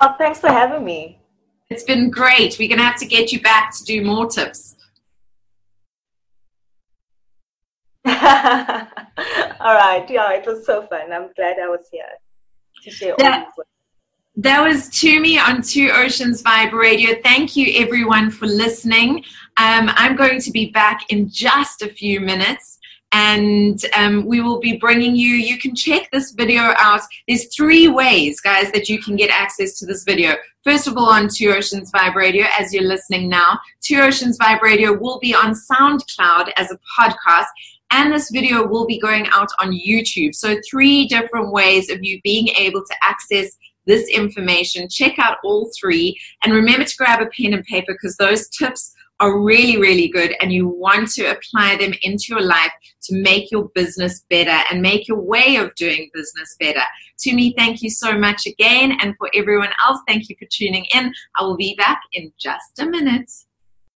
oh 0.00 0.14
thanks 0.18 0.40
for 0.40 0.48
having 0.48 0.84
me. 0.84 1.18
It's 1.70 1.82
been 1.82 2.10
great. 2.10 2.58
We're 2.58 2.68
going 2.68 2.78
to 2.78 2.84
have 2.84 2.98
to 3.00 3.06
get 3.06 3.30
you 3.30 3.40
back 3.42 3.76
to 3.76 3.84
do 3.84 4.02
more 4.02 4.26
tips. 4.26 4.76
All 8.06 8.14
right. 8.14 10.06
Yeah 10.08 10.32
it 10.32 10.46
was 10.46 10.64
so 10.64 10.86
fun. 10.86 11.12
I'm 11.12 11.30
glad 11.36 11.58
i 11.58 11.68
was 11.68 11.88
here 11.92 12.04
to 12.84 12.90
share 12.90 13.14
that, 13.18 13.48
that 14.38 14.62
was 14.62 14.88
Tumi 14.90 15.36
on 15.36 15.62
Two 15.62 15.90
Oceans 15.92 16.44
Vibe 16.44 16.72
Radio. 16.72 17.20
Thank 17.24 17.56
you, 17.56 17.72
everyone, 17.82 18.30
for 18.30 18.46
listening. 18.46 19.24
Um, 19.56 19.90
I'm 19.96 20.14
going 20.14 20.40
to 20.40 20.52
be 20.52 20.70
back 20.70 21.00
in 21.08 21.28
just 21.28 21.82
a 21.82 21.88
few 21.88 22.20
minutes 22.20 22.78
and 23.10 23.84
um, 23.96 24.26
we 24.26 24.40
will 24.40 24.60
be 24.60 24.76
bringing 24.76 25.16
you 25.16 25.30
you 25.30 25.56
can 25.56 25.74
check 25.74 26.06
this 26.12 26.32
video 26.32 26.74
out 26.76 27.00
there's 27.26 27.46
three 27.56 27.88
ways 27.88 28.38
guys 28.38 28.70
that 28.70 28.86
you 28.86 29.00
can 29.02 29.16
get 29.16 29.30
access 29.30 29.78
to 29.78 29.86
this 29.86 30.04
video 30.04 30.34
first 30.62 30.86
of 30.86 30.94
all 30.98 31.08
on 31.08 31.26
two 31.26 31.48
oceans 31.48 31.90
vibe 31.90 32.14
radio 32.14 32.44
as 32.58 32.70
you're 32.70 32.82
listening 32.82 33.26
now 33.26 33.58
two 33.80 33.98
oceans 33.98 34.36
vibe 34.36 34.60
radio 34.60 34.92
will 34.92 35.18
be 35.20 35.34
on 35.34 35.54
soundcloud 35.54 36.50
as 36.58 36.70
a 36.70 36.78
podcast 37.00 37.46
and 37.90 38.12
this 38.12 38.30
video 38.30 38.66
will 38.66 38.86
be 38.86 39.00
going 39.00 39.26
out 39.28 39.48
on 39.60 39.72
YouTube. 39.72 40.34
So, 40.34 40.56
three 40.68 41.06
different 41.06 41.52
ways 41.52 41.90
of 41.90 42.04
you 42.04 42.20
being 42.22 42.48
able 42.48 42.82
to 42.84 42.94
access 43.02 43.56
this 43.88 44.08
information. 44.08 44.88
Check 44.88 45.18
out 45.18 45.38
all 45.42 45.70
three. 45.78 46.16
And 46.44 46.52
remember 46.52 46.84
to 46.84 46.96
grab 46.96 47.20
a 47.20 47.26
pen 47.26 47.54
and 47.54 47.64
paper 47.64 47.92
because 47.92 48.16
those 48.16 48.48
tips 48.50 48.94
are 49.20 49.40
really, 49.40 49.76
really 49.78 50.08
good 50.08 50.32
and 50.40 50.52
you 50.52 50.68
want 50.68 51.10
to 51.10 51.24
apply 51.24 51.76
them 51.76 51.92
into 52.02 52.26
your 52.28 52.40
life 52.40 52.70
to 53.02 53.20
make 53.20 53.50
your 53.50 53.68
business 53.74 54.24
better 54.30 54.64
and 54.70 54.80
make 54.80 55.08
your 55.08 55.20
way 55.20 55.56
of 55.56 55.74
doing 55.74 56.08
business 56.14 56.54
better. 56.60 56.82
Tumi, 57.18 57.52
thank 57.56 57.82
you 57.82 57.90
so 57.90 58.16
much 58.16 58.46
again. 58.46 58.96
And 59.00 59.16
for 59.18 59.28
everyone 59.34 59.70
else, 59.84 60.00
thank 60.06 60.28
you 60.28 60.36
for 60.38 60.46
tuning 60.52 60.86
in. 60.94 61.12
I 61.36 61.42
will 61.42 61.56
be 61.56 61.74
back 61.74 62.00
in 62.12 62.32
just 62.38 62.78
a 62.78 62.86
minute. 62.86 63.30